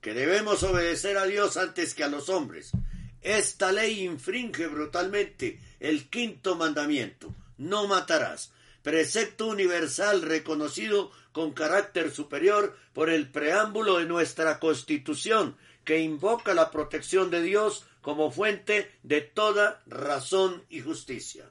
[0.00, 2.72] que debemos obedecer a Dios antes que a los hombres.
[3.20, 8.50] Esta ley infringe brutalmente el quinto mandamiento, no matarás,
[8.82, 16.70] precepto universal reconocido con carácter superior por el preámbulo de nuestra Constitución, que invoca la
[16.70, 21.50] protección de Dios como fuente de toda razón y justicia.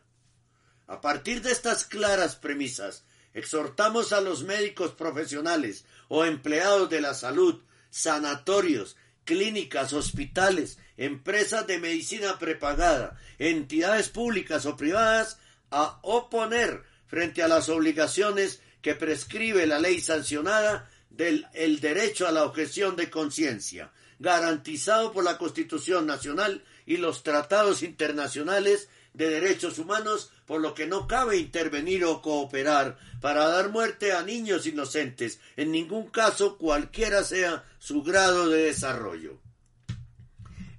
[0.87, 7.13] A partir de estas claras premisas, exhortamos a los médicos profesionales o empleados de la
[7.13, 17.41] salud, sanatorios, clínicas, hospitales, empresas de medicina prepagada, entidades públicas o privadas a oponer frente
[17.41, 23.09] a las obligaciones que prescribe la ley sancionada del el derecho a la objeción de
[23.09, 30.73] conciencia, garantizado por la Constitución Nacional y los tratados internacionales de derechos humanos, por lo
[30.73, 36.57] que no cabe intervenir o cooperar para dar muerte a niños inocentes, en ningún caso
[36.57, 39.39] cualquiera sea su grado de desarrollo.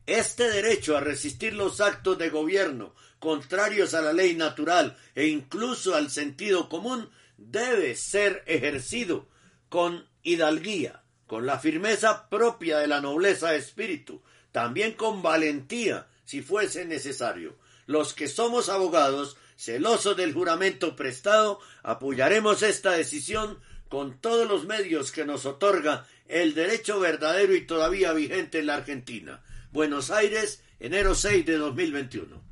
[0.07, 5.95] Este derecho a resistir los actos de gobierno contrarios a la ley natural e incluso
[5.95, 7.09] al sentido común
[7.51, 9.29] debe ser ejercido
[9.69, 16.43] con hidalguía, con la firmeza propia de la nobleza de espíritu, también con valentía, si
[16.43, 17.57] fuese necesario.
[17.87, 23.59] Los que somos abogados, celosos del juramento prestado, apoyaremos esta decisión
[23.89, 28.77] con todos los medios que nos otorga el derecho verdadero y todavía vigente en la
[28.77, 29.43] Argentina.
[29.71, 32.43] Buenos Aires, enero 6 de 2021.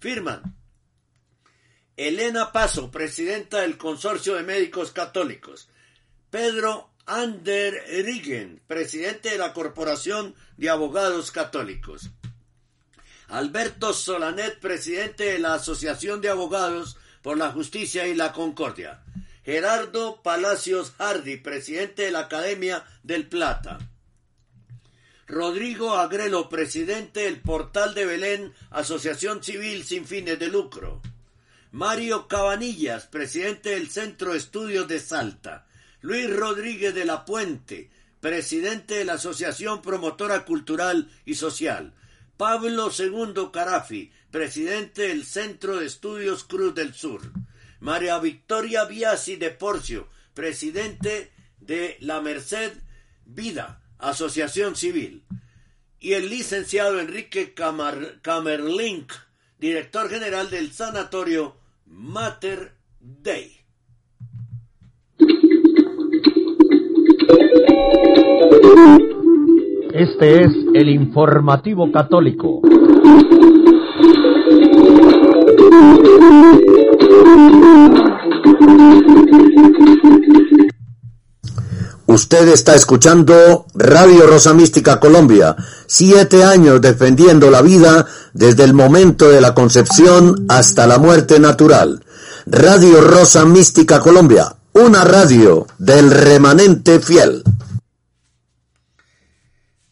[0.00, 0.63] Firman
[1.96, 5.68] Elena Paso, presidenta del Consorcio de Médicos Católicos.
[6.28, 12.10] Pedro Ander Rigen, presidente de la Corporación de Abogados Católicos.
[13.28, 19.04] Alberto Solanet, presidente de la Asociación de Abogados por la Justicia y la Concordia.
[19.44, 23.78] Gerardo Palacios Hardy, presidente de la Academia del Plata.
[25.28, 31.00] Rodrigo Agrelo, presidente del Portal de Belén, Asociación Civil sin fines de lucro.
[31.74, 35.66] Mario Cabanillas, presidente del Centro de Estudios de Salta.
[36.02, 37.90] Luis Rodríguez de la Puente,
[38.20, 41.92] presidente de la Asociación Promotora Cultural y Social.
[42.36, 47.32] Pablo II Carafi, presidente del Centro de Estudios Cruz del Sur.
[47.80, 52.72] María Victoria Biasi de Porcio, presidente de La Merced
[53.24, 55.24] Vida, Asociación Civil.
[55.98, 59.12] Y el licenciado Enrique Camerlink,
[59.58, 63.50] director general del sanatorio Mater Dei.
[69.92, 72.60] Este es el informativo católico.
[82.14, 85.56] Usted está escuchando Radio Rosa Mística Colombia,
[85.88, 92.04] siete años defendiendo la vida desde el momento de la concepción hasta la muerte natural.
[92.46, 97.42] Radio Rosa Mística Colombia, una radio del remanente fiel.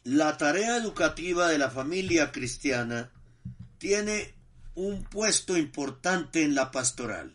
[0.05, 3.11] La tarea educativa de la familia cristiana
[3.79, 4.33] tiene
[4.77, 7.35] un puesto importante en la pastoral.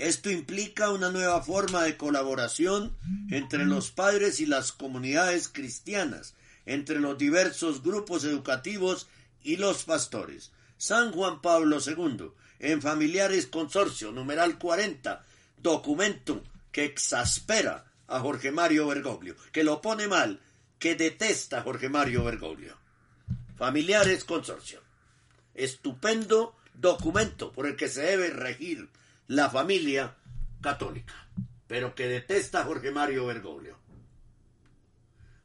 [0.00, 2.96] Esto implica una nueva forma de colaboración
[3.30, 6.32] entre los padres y las comunidades cristianas,
[6.64, 9.08] entre los diversos grupos educativos
[9.42, 10.52] y los pastores.
[10.78, 15.22] San Juan Pablo II, en Familiares Consorcio, numeral 40,
[15.58, 20.40] documento que exaspera a Jorge Mario Bergoglio, que lo pone mal,
[20.78, 22.74] que detesta a Jorge Mario Bergoglio.
[23.58, 24.80] Familiares Consorcio.
[25.54, 28.88] Estupendo documento por el que se debe regir
[29.30, 30.16] la familia
[30.60, 31.14] católica,
[31.68, 33.76] pero que detesta a Jorge Mario Bergoglio.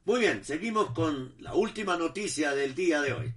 [0.06, 3.34] Muy bien, seguimos con la última noticia del día de hoy.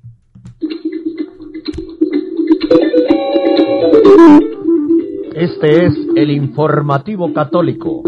[5.35, 8.03] Este es el informativo católico.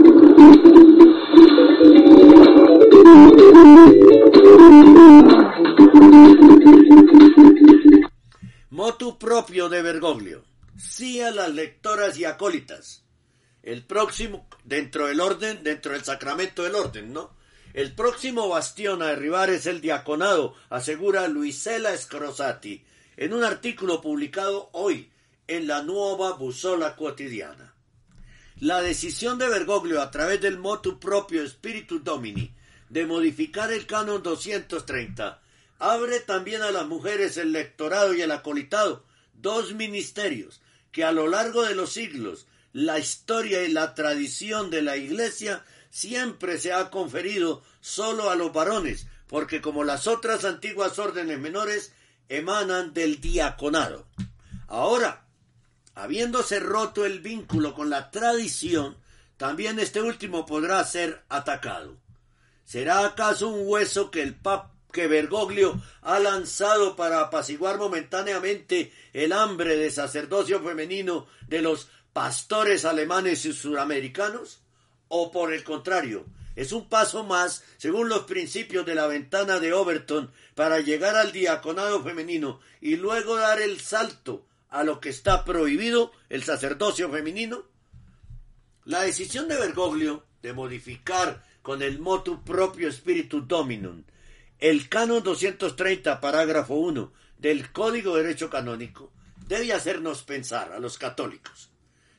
[8.71, 10.50] Motu propio de Bergoglio.
[10.81, 13.03] Sí a las lectoras y acólitas.
[13.63, 17.37] El próximo, dentro del orden, dentro del sacramento del orden, ¿no?
[17.75, 22.83] El próximo bastión a derribar es el diaconado, asegura Luisela Scrosati
[23.19, 25.11] en un artículo publicado hoy
[25.49, 27.75] en la nueva Busola Quotidiana.
[28.59, 32.55] La decisión de Bergoglio a través del motu propio Spiritu Domini
[32.89, 35.43] de modificar el canon 230
[35.79, 39.05] abre también a las mujeres el lectorado y el acolitado,
[39.35, 44.83] dos ministerios que a lo largo de los siglos la historia y la tradición de
[44.83, 50.99] la Iglesia siempre se ha conferido solo a los varones, porque como las otras antiguas
[50.99, 51.93] órdenes menores
[52.29, 54.07] emanan del diaconado.
[54.69, 55.27] Ahora,
[55.95, 58.97] habiéndose roto el vínculo con la tradición,
[59.37, 61.97] también este último podrá ser atacado.
[62.65, 69.33] ¿Será acaso un hueso que el pap que Bergoglio ha lanzado para apaciguar momentáneamente el
[69.33, 74.63] hambre de sacerdocio femenino de los pastores alemanes y suramericanos?
[75.09, 76.27] ¿O por el contrario,
[76.57, 81.33] es un paso más, según los principios de la ventana de Overton, para llegar al
[81.33, 87.65] diaconado femenino y luego dar el salto a lo que está prohibido, el sacerdocio femenino?
[88.85, 94.05] La decisión de Bergoglio de modificar con el motu propio spiritu dominum
[94.61, 99.11] el canon 230, parágrafo 1 del Código de Derecho Canónico
[99.47, 101.71] debe hacernos pensar a los católicos.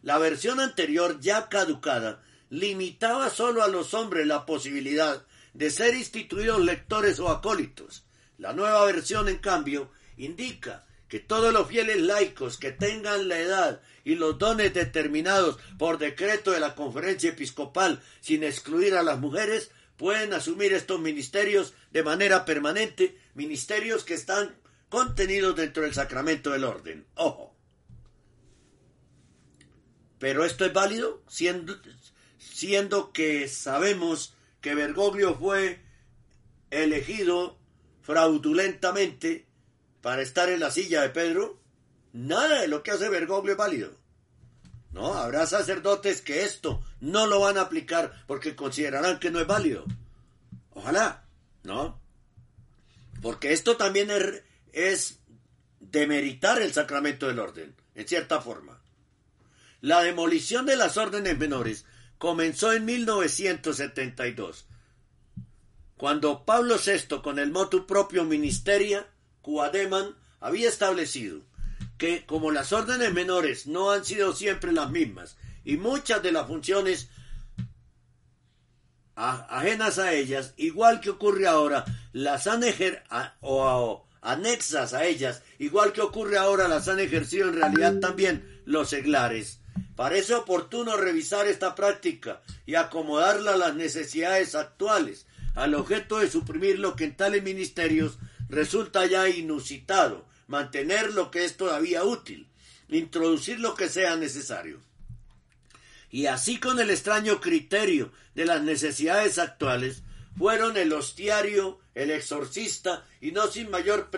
[0.02, 5.24] La versión anterior, ya caducada, limitaba solo a los hombres la posibilidad
[5.54, 8.06] de ser instituidos lectores o acólitos.
[8.40, 13.82] La nueva versión, en cambio, indica que todos los fieles laicos que tengan la edad
[14.04, 19.70] y los dones determinados por decreto de la conferencia episcopal sin excluir a las mujeres
[20.02, 24.56] pueden asumir estos ministerios de manera permanente, ministerios que están
[24.90, 27.06] contenidos dentro del sacramento del orden.
[27.14, 27.56] Ojo.
[30.18, 31.80] Pero esto es válido, siendo,
[32.40, 35.80] siendo que sabemos que Bergoglio fue
[36.72, 37.60] elegido
[38.02, 39.45] fraudulentamente
[40.02, 41.61] para estar en la silla de Pedro.
[42.11, 44.01] Nada de lo que hace Bergoglio es válido.
[44.92, 49.48] No, habrá sacerdotes que esto no lo van a aplicar porque considerarán que no es
[49.48, 49.86] válido.
[50.72, 51.26] Ojalá,
[51.64, 52.00] ¿no?
[53.22, 54.10] Porque esto también
[54.74, 55.20] es,
[55.80, 58.82] demeritar el sacramento del orden, en cierta forma.
[59.80, 61.86] La demolición de las órdenes menores
[62.18, 64.68] comenzó en 1972,
[65.98, 69.08] cuando Pablo VI, con el motu propio Ministeria
[69.42, 71.42] Cuademan, había establecido
[72.02, 76.48] que como las órdenes menores no han sido siempre las mismas y muchas de las
[76.48, 77.10] funciones
[79.14, 83.03] ajenas a ellas, igual que ocurre ahora, las han ejer
[83.41, 88.90] o, anexas a ellas, igual que ocurre ahora, las han ejercido en realidad también los
[88.90, 89.60] seglares.
[89.95, 96.80] Parece oportuno revisar esta práctica y acomodarla a las necesidades actuales, al objeto de suprimir
[96.80, 98.18] lo que en tales ministerios
[98.49, 102.48] resulta ya inusitado, mantener lo que es todavía útil,
[102.90, 104.80] introducir lo que sea necesario.
[106.11, 110.03] Y así con el extraño criterio de las necesidades actuales,
[110.38, 114.10] fueron el hostiario, el exorcista y no sin mayor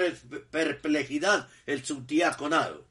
[0.51, 2.85] perplejidad el subdiaconado.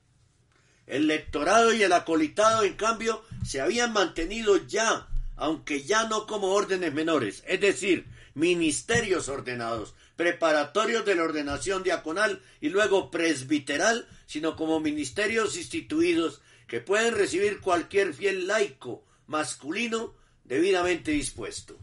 [0.86, 6.48] El lectorado y el acolitado, en cambio, se habían mantenido ya, aunque ya no como
[6.52, 14.56] órdenes menores, es decir, ministerios ordenados, preparatorios de la ordenación diaconal y luego presbiteral, sino
[14.56, 20.14] como ministerios instituidos que pueden recibir cualquier fiel laico masculino
[20.44, 21.78] debidamente dispuesto.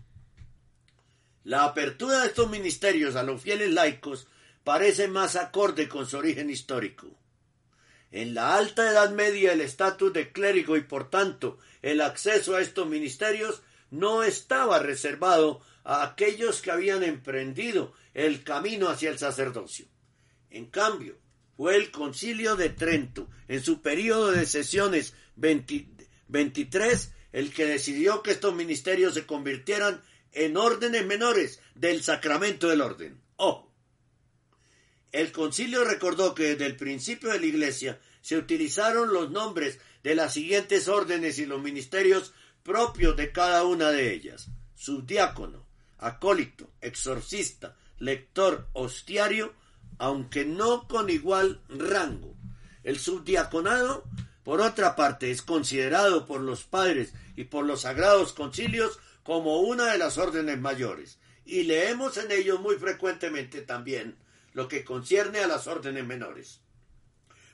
[1.43, 4.27] La apertura de estos ministerios a los fieles laicos
[4.64, 7.07] parece más acorde con su origen histórico.
[8.11, 12.61] En la alta Edad Media el estatus de clérigo y por tanto el acceso a
[12.61, 19.88] estos ministerios no estaba reservado a aquellos que habían emprendido el camino hacia el sacerdocio.
[20.52, 21.18] En cambio,
[21.57, 28.30] fue el concilio de Trento, en su periodo de sesiones 23, el que decidió que
[28.30, 29.99] estos ministerios se convirtieran
[30.32, 33.20] en órdenes menores del sacramento del orden.
[33.38, 33.74] Ojo.
[35.11, 40.14] El concilio recordó que desde el principio de la Iglesia se utilizaron los nombres de
[40.14, 44.49] las siguientes órdenes y los ministerios propios de cada una de ellas.
[44.76, 45.69] Subdiácono,
[46.00, 49.54] acólito, exorcista, lector, hostiario,
[49.98, 52.36] aunque no con igual rango.
[52.84, 54.06] El subdiaconado,
[54.44, 59.92] por otra parte, es considerado por los padres y por los sagrados concilios como una
[59.92, 64.18] de las órdenes mayores, y leemos en ellos muy frecuentemente también
[64.54, 66.62] lo que concierne a las órdenes menores.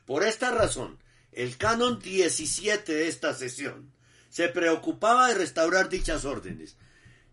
[0.06, 1.00] Por esta razón,
[1.32, 3.92] el canon 17 de esta sesión
[4.30, 6.78] se preocupaba de restaurar dichas órdenes,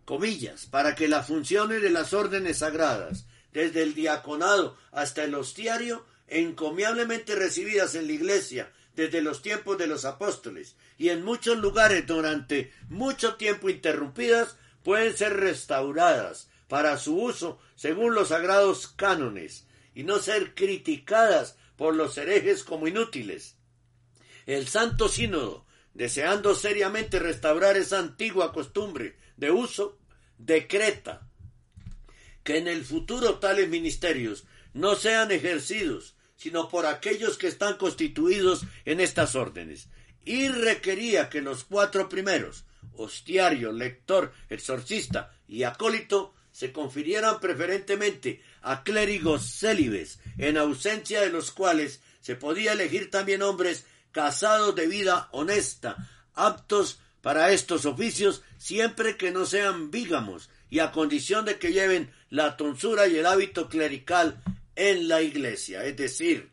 [0.05, 6.05] comillas, para que las funciones de las órdenes sagradas, desde el diaconado hasta el hostiario,
[6.27, 12.05] encomiablemente recibidas en la Iglesia desde los tiempos de los apóstoles y en muchos lugares
[12.05, 19.65] durante mucho tiempo interrumpidas pueden ser restauradas para su uso según los sagrados cánones
[19.95, 23.55] y no ser criticadas por los herejes como inútiles.
[24.45, 29.97] El Santo Sínodo, deseando seriamente restaurar esa antigua costumbre de uso,
[30.37, 31.27] decreta
[32.43, 38.65] que en el futuro tales ministerios no sean ejercidos sino por aquellos que están constituidos
[38.83, 39.87] en estas órdenes.
[40.25, 42.65] Y requería que los cuatro primeros,
[42.95, 51.51] hostiario, lector, exorcista y acólito, se confirieran preferentemente a clérigos célibes, en ausencia de los
[51.51, 55.95] cuales se podía elegir también hombres casados de vida honesta,
[56.33, 62.11] aptos para estos oficios, siempre que no sean vígamos y a condición de que lleven
[62.29, 64.43] la tonsura y el hábito clerical
[64.75, 66.51] en la iglesia, es decir,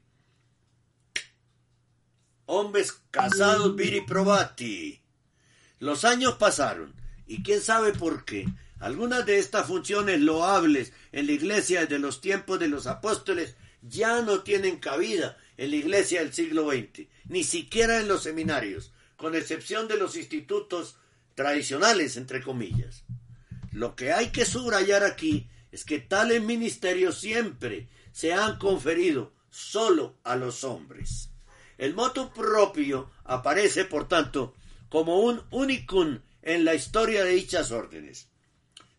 [2.46, 5.02] hombres casados viri probati.
[5.80, 6.94] Los años pasaron
[7.26, 8.46] y quién sabe por qué.
[8.78, 14.22] Algunas de estas funciones loables en la iglesia de los tiempos de los apóstoles ya
[14.22, 19.34] no tienen cabida en la iglesia del siglo XX, ni siquiera en los seminarios, con
[19.34, 20.96] excepción de los institutos
[21.34, 23.04] tradicionales, entre comillas.
[23.70, 30.16] Lo que hay que subrayar aquí es que tales ministerios siempre se han conferido solo
[30.24, 31.28] a los hombres.
[31.76, 34.54] El moto propio aparece, por tanto,
[34.88, 38.28] como un unicum en la historia de dichas órdenes.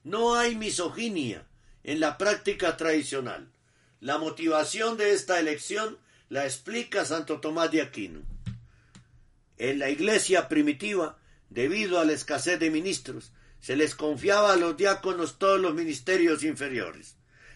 [0.03, 1.47] No hay misoginia
[1.83, 3.51] en la práctica tradicional.
[3.99, 5.97] La motivación de esta elección
[6.29, 8.21] la explica Santo Tomás de Aquino.
[9.61, 11.19] En la iglesia primitiva,
[11.51, 16.41] debido a la escasez de ministros, se les confiaba a los diáconos todos los ministerios
[16.41, 17.15] inferiores.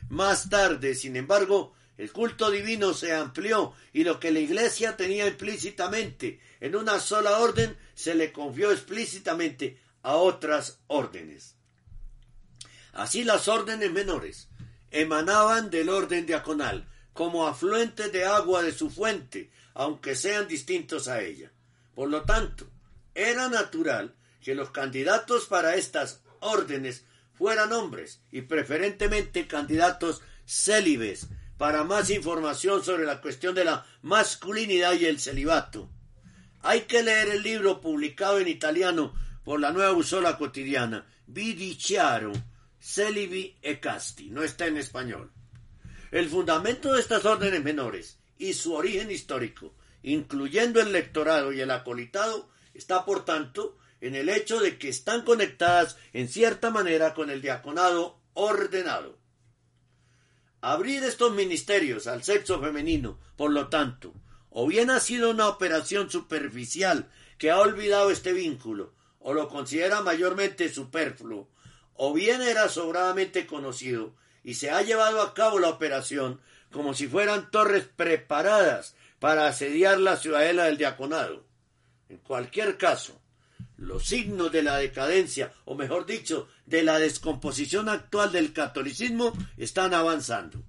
[0.09, 5.25] Más tarde, sin embargo, el culto divino se amplió y lo que la Iglesia tenía
[5.25, 11.55] implícitamente en una sola orden se le confió explícitamente a otras órdenes.
[12.93, 14.49] Así las órdenes menores
[14.91, 21.23] emanaban del orden diaconal como afluentes de agua de su fuente, aunque sean distintos a
[21.23, 21.51] ella.
[21.95, 22.69] Por lo tanto,
[23.15, 31.27] era natural que los candidatos para estas órdenes fueran hombres y preferentemente candidatos célibes
[31.57, 35.89] para más información sobre la cuestión de la masculinidad y el celibato.
[36.61, 39.13] Hay que leer el libro publicado en italiano
[39.43, 42.33] por la nueva Usola Cotidiana, Vidi Chiaro,
[42.79, 45.31] Celibi e Casti, no está en español.
[46.11, 49.75] El fundamento de estas órdenes menores y su origen histórico,
[50.05, 55.23] incluyendo el lectorado y el acolitado, está por tanto en el hecho de que están
[55.23, 59.17] conectadas en cierta manera con el diaconado ordenado.
[60.61, 64.13] Abrir estos ministerios al sexo femenino, por lo tanto,
[64.51, 67.09] o bien ha sido una operación superficial
[67.39, 71.49] que ha olvidado este vínculo, o lo considera mayormente superfluo,
[71.95, 74.13] o bien era sobradamente conocido
[74.43, 76.41] y se ha llevado a cabo la operación
[76.71, 81.45] como si fueran torres preparadas para asediar la ciudadela del diaconado.
[82.09, 83.19] En cualquier caso,
[83.77, 89.93] los signos de la decadencia, o mejor dicho, de la descomposición actual del catolicismo, están
[89.93, 90.63] avanzando.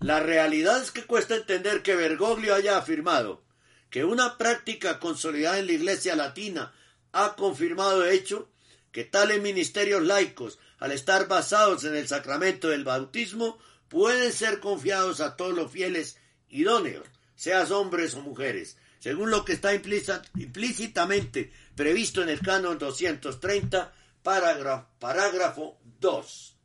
[0.00, 3.42] La realidad es que cuesta entender que Bergoglio haya afirmado
[3.90, 6.72] que una práctica consolidada en la Iglesia Latina
[7.12, 8.50] ha confirmado de hecho
[8.90, 13.58] que tales ministerios laicos, al estar basados en el sacramento del bautismo,
[13.88, 19.52] pueden ser confiados a todos los fieles idóneos, seas hombres o mujeres, según lo que
[19.52, 23.92] está implícitamente previsto en el canon 230,
[24.22, 26.56] parágrafo, parágrafo 2.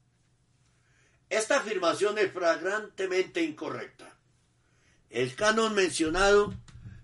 [1.30, 4.18] Esta afirmación es flagrantemente incorrecta.
[5.10, 6.54] El canon mencionado,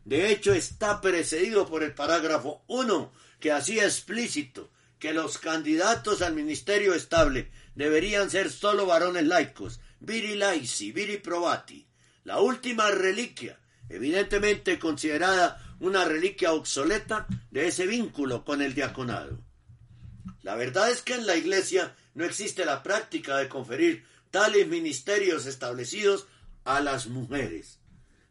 [0.03, 6.33] de hecho, está precedido por el parágrafo 1, que hacía explícito que los candidatos al
[6.33, 11.85] ministerio estable deberían ser solo varones laicos, viri laici, viri probati,
[12.25, 13.57] la última reliquia
[13.89, 19.39] evidentemente considerada una reliquia obsoleta de ese vínculo con el diaconado.
[20.41, 25.45] La verdad es que en la Iglesia no existe la práctica de conferir tales ministerios
[25.45, 26.27] establecidos
[26.63, 27.79] a las mujeres.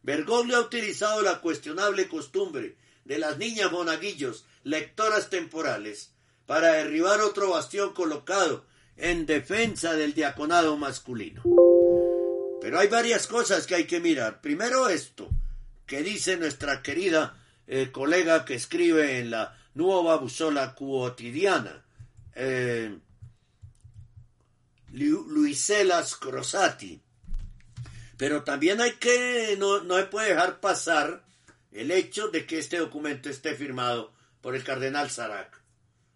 [0.01, 6.11] Bergoglio ha utilizado la cuestionable costumbre de las niñas monaguillos, lectoras temporales,
[6.45, 8.65] para derribar otro bastión colocado
[8.97, 11.43] en defensa del diaconado masculino.
[12.65, 14.41] Pero hay varias cosas que hay que mirar.
[14.41, 15.29] Primero esto,
[15.85, 17.37] que dice nuestra querida
[17.67, 21.85] eh, colega que escribe en la Nueva Busola Quotidiana,
[22.33, 22.97] eh,
[24.93, 26.99] Luiselas Crosati.
[28.17, 31.23] Pero también hay que, no, no se puede dejar pasar
[31.71, 34.11] el hecho de que este documento esté firmado
[34.41, 35.61] por el cardenal Sarac,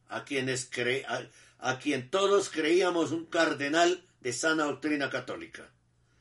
[0.08, 1.06] a, quienes cre,
[1.60, 5.70] a quien todos creíamos un cardenal de sana doctrina católica.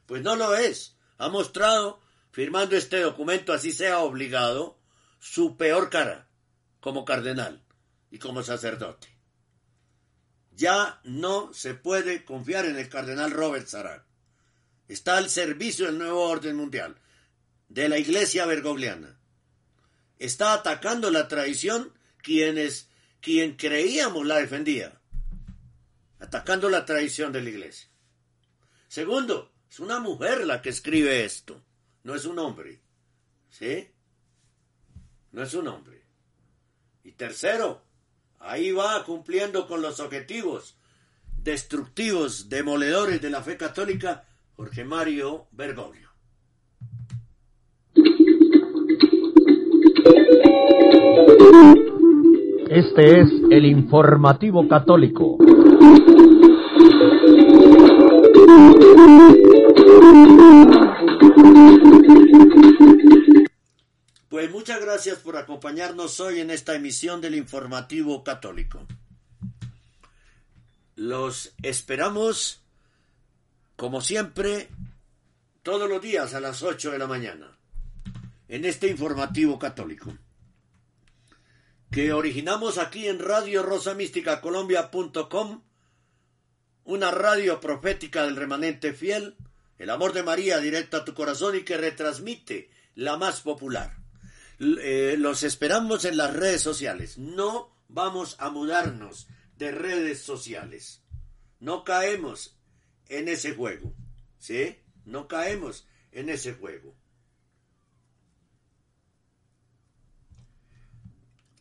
[0.09, 0.97] Pues no lo es.
[1.19, 2.01] Ha mostrado
[2.33, 4.79] firmando este documento, así sea obligado,
[5.21, 6.27] su peor cara
[6.81, 7.63] como cardenal
[8.11, 9.09] y como sacerdote.
[10.53, 14.07] Ya no se puede confiar en el cardenal Robert Sarah.
[14.89, 16.97] Está al servicio del nuevo orden mundial,
[17.69, 19.21] de la iglesia bergogliana.
[20.19, 22.89] Está atacando la tradición quienes,
[23.21, 24.99] quien creíamos la defendía.
[26.19, 27.91] Atacando la tradición de la iglesia.
[28.89, 31.63] Segundo, es una mujer la que escribe esto
[32.09, 32.81] no es un hombre.
[33.51, 33.87] ¿Sí?
[35.33, 36.03] No es un hombre.
[37.05, 37.83] Y tercero,
[38.39, 40.75] ahí va cumpliendo con los objetivos
[41.43, 44.25] destructivos, demoledores de la fe católica,
[44.57, 46.09] Jorge Mario Bergoglio.
[52.71, 55.39] Este es el informativo católico.
[64.29, 68.87] Pues muchas gracias por acompañarnos hoy en esta emisión del informativo católico.
[70.95, 72.63] Los esperamos,
[73.77, 74.69] como siempre,
[75.63, 77.59] todos los días a las 8 de la mañana,
[78.49, 80.17] en este informativo católico,
[81.91, 83.97] que originamos aquí en Radio Rosa
[84.41, 85.63] Colombia.com,
[86.85, 89.37] una radio profética del remanente fiel,
[89.79, 93.99] el amor de María directo a tu corazón y que retransmite la más popular
[94.61, 97.17] eh, los esperamos en las redes sociales.
[97.19, 101.03] No vamos a mudarnos de redes sociales.
[101.61, 102.57] No caemos
[103.09, 103.95] en ese juego.
[104.39, 104.77] ¿Sí?
[105.05, 106.95] No caemos en ese juego.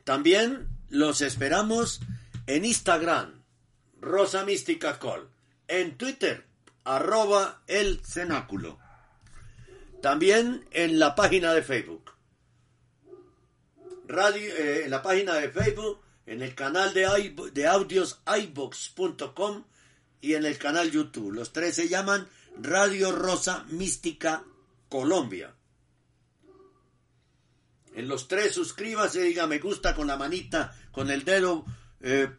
[0.04, 2.00] También los esperamos
[2.46, 3.44] en Instagram,
[4.00, 5.30] Rosa Mística Col.
[5.68, 6.47] En Twitter,
[6.88, 8.80] arroba el cenáculo.
[10.02, 12.18] También en la página de Facebook
[14.08, 19.64] radio, eh, en la página de Facebook, en el canal de, de audios ibox.com
[20.22, 21.34] y en el canal YouTube.
[21.34, 22.28] Los tres se llaman
[22.60, 24.44] Radio Rosa Mística
[24.90, 25.54] Colombia.
[27.94, 31.66] En los tres suscríbase, diga me gusta con la manita, con el dedo
[32.02, 32.30] eh,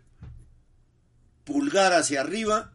[1.44, 2.72] pulgar hacia arriba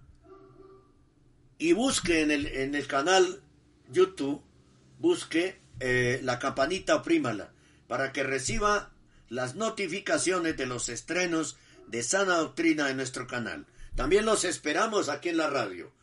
[1.64, 3.42] y busque en el, en el canal
[3.88, 4.44] YouTube,
[5.00, 7.54] busque eh, la campanita, oprímala
[7.88, 8.92] para que reciba
[9.30, 11.56] las notificaciones de los estrenos
[11.88, 13.66] de sana doctrina en nuestro canal.
[13.96, 15.94] También los esperamos aquí en la radio.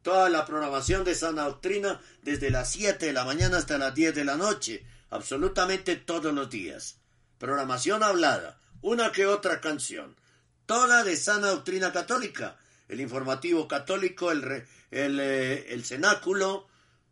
[0.00, 4.14] toda la programación de sana doctrina desde las 7 de la mañana hasta las 10
[4.14, 6.96] de la noche, absolutamente todos los días.
[7.36, 10.16] Programación hablada, una que otra canción,
[10.64, 12.56] toda de sana doctrina católica,
[12.90, 16.66] el informativo católico, el, eh, el cenáculo,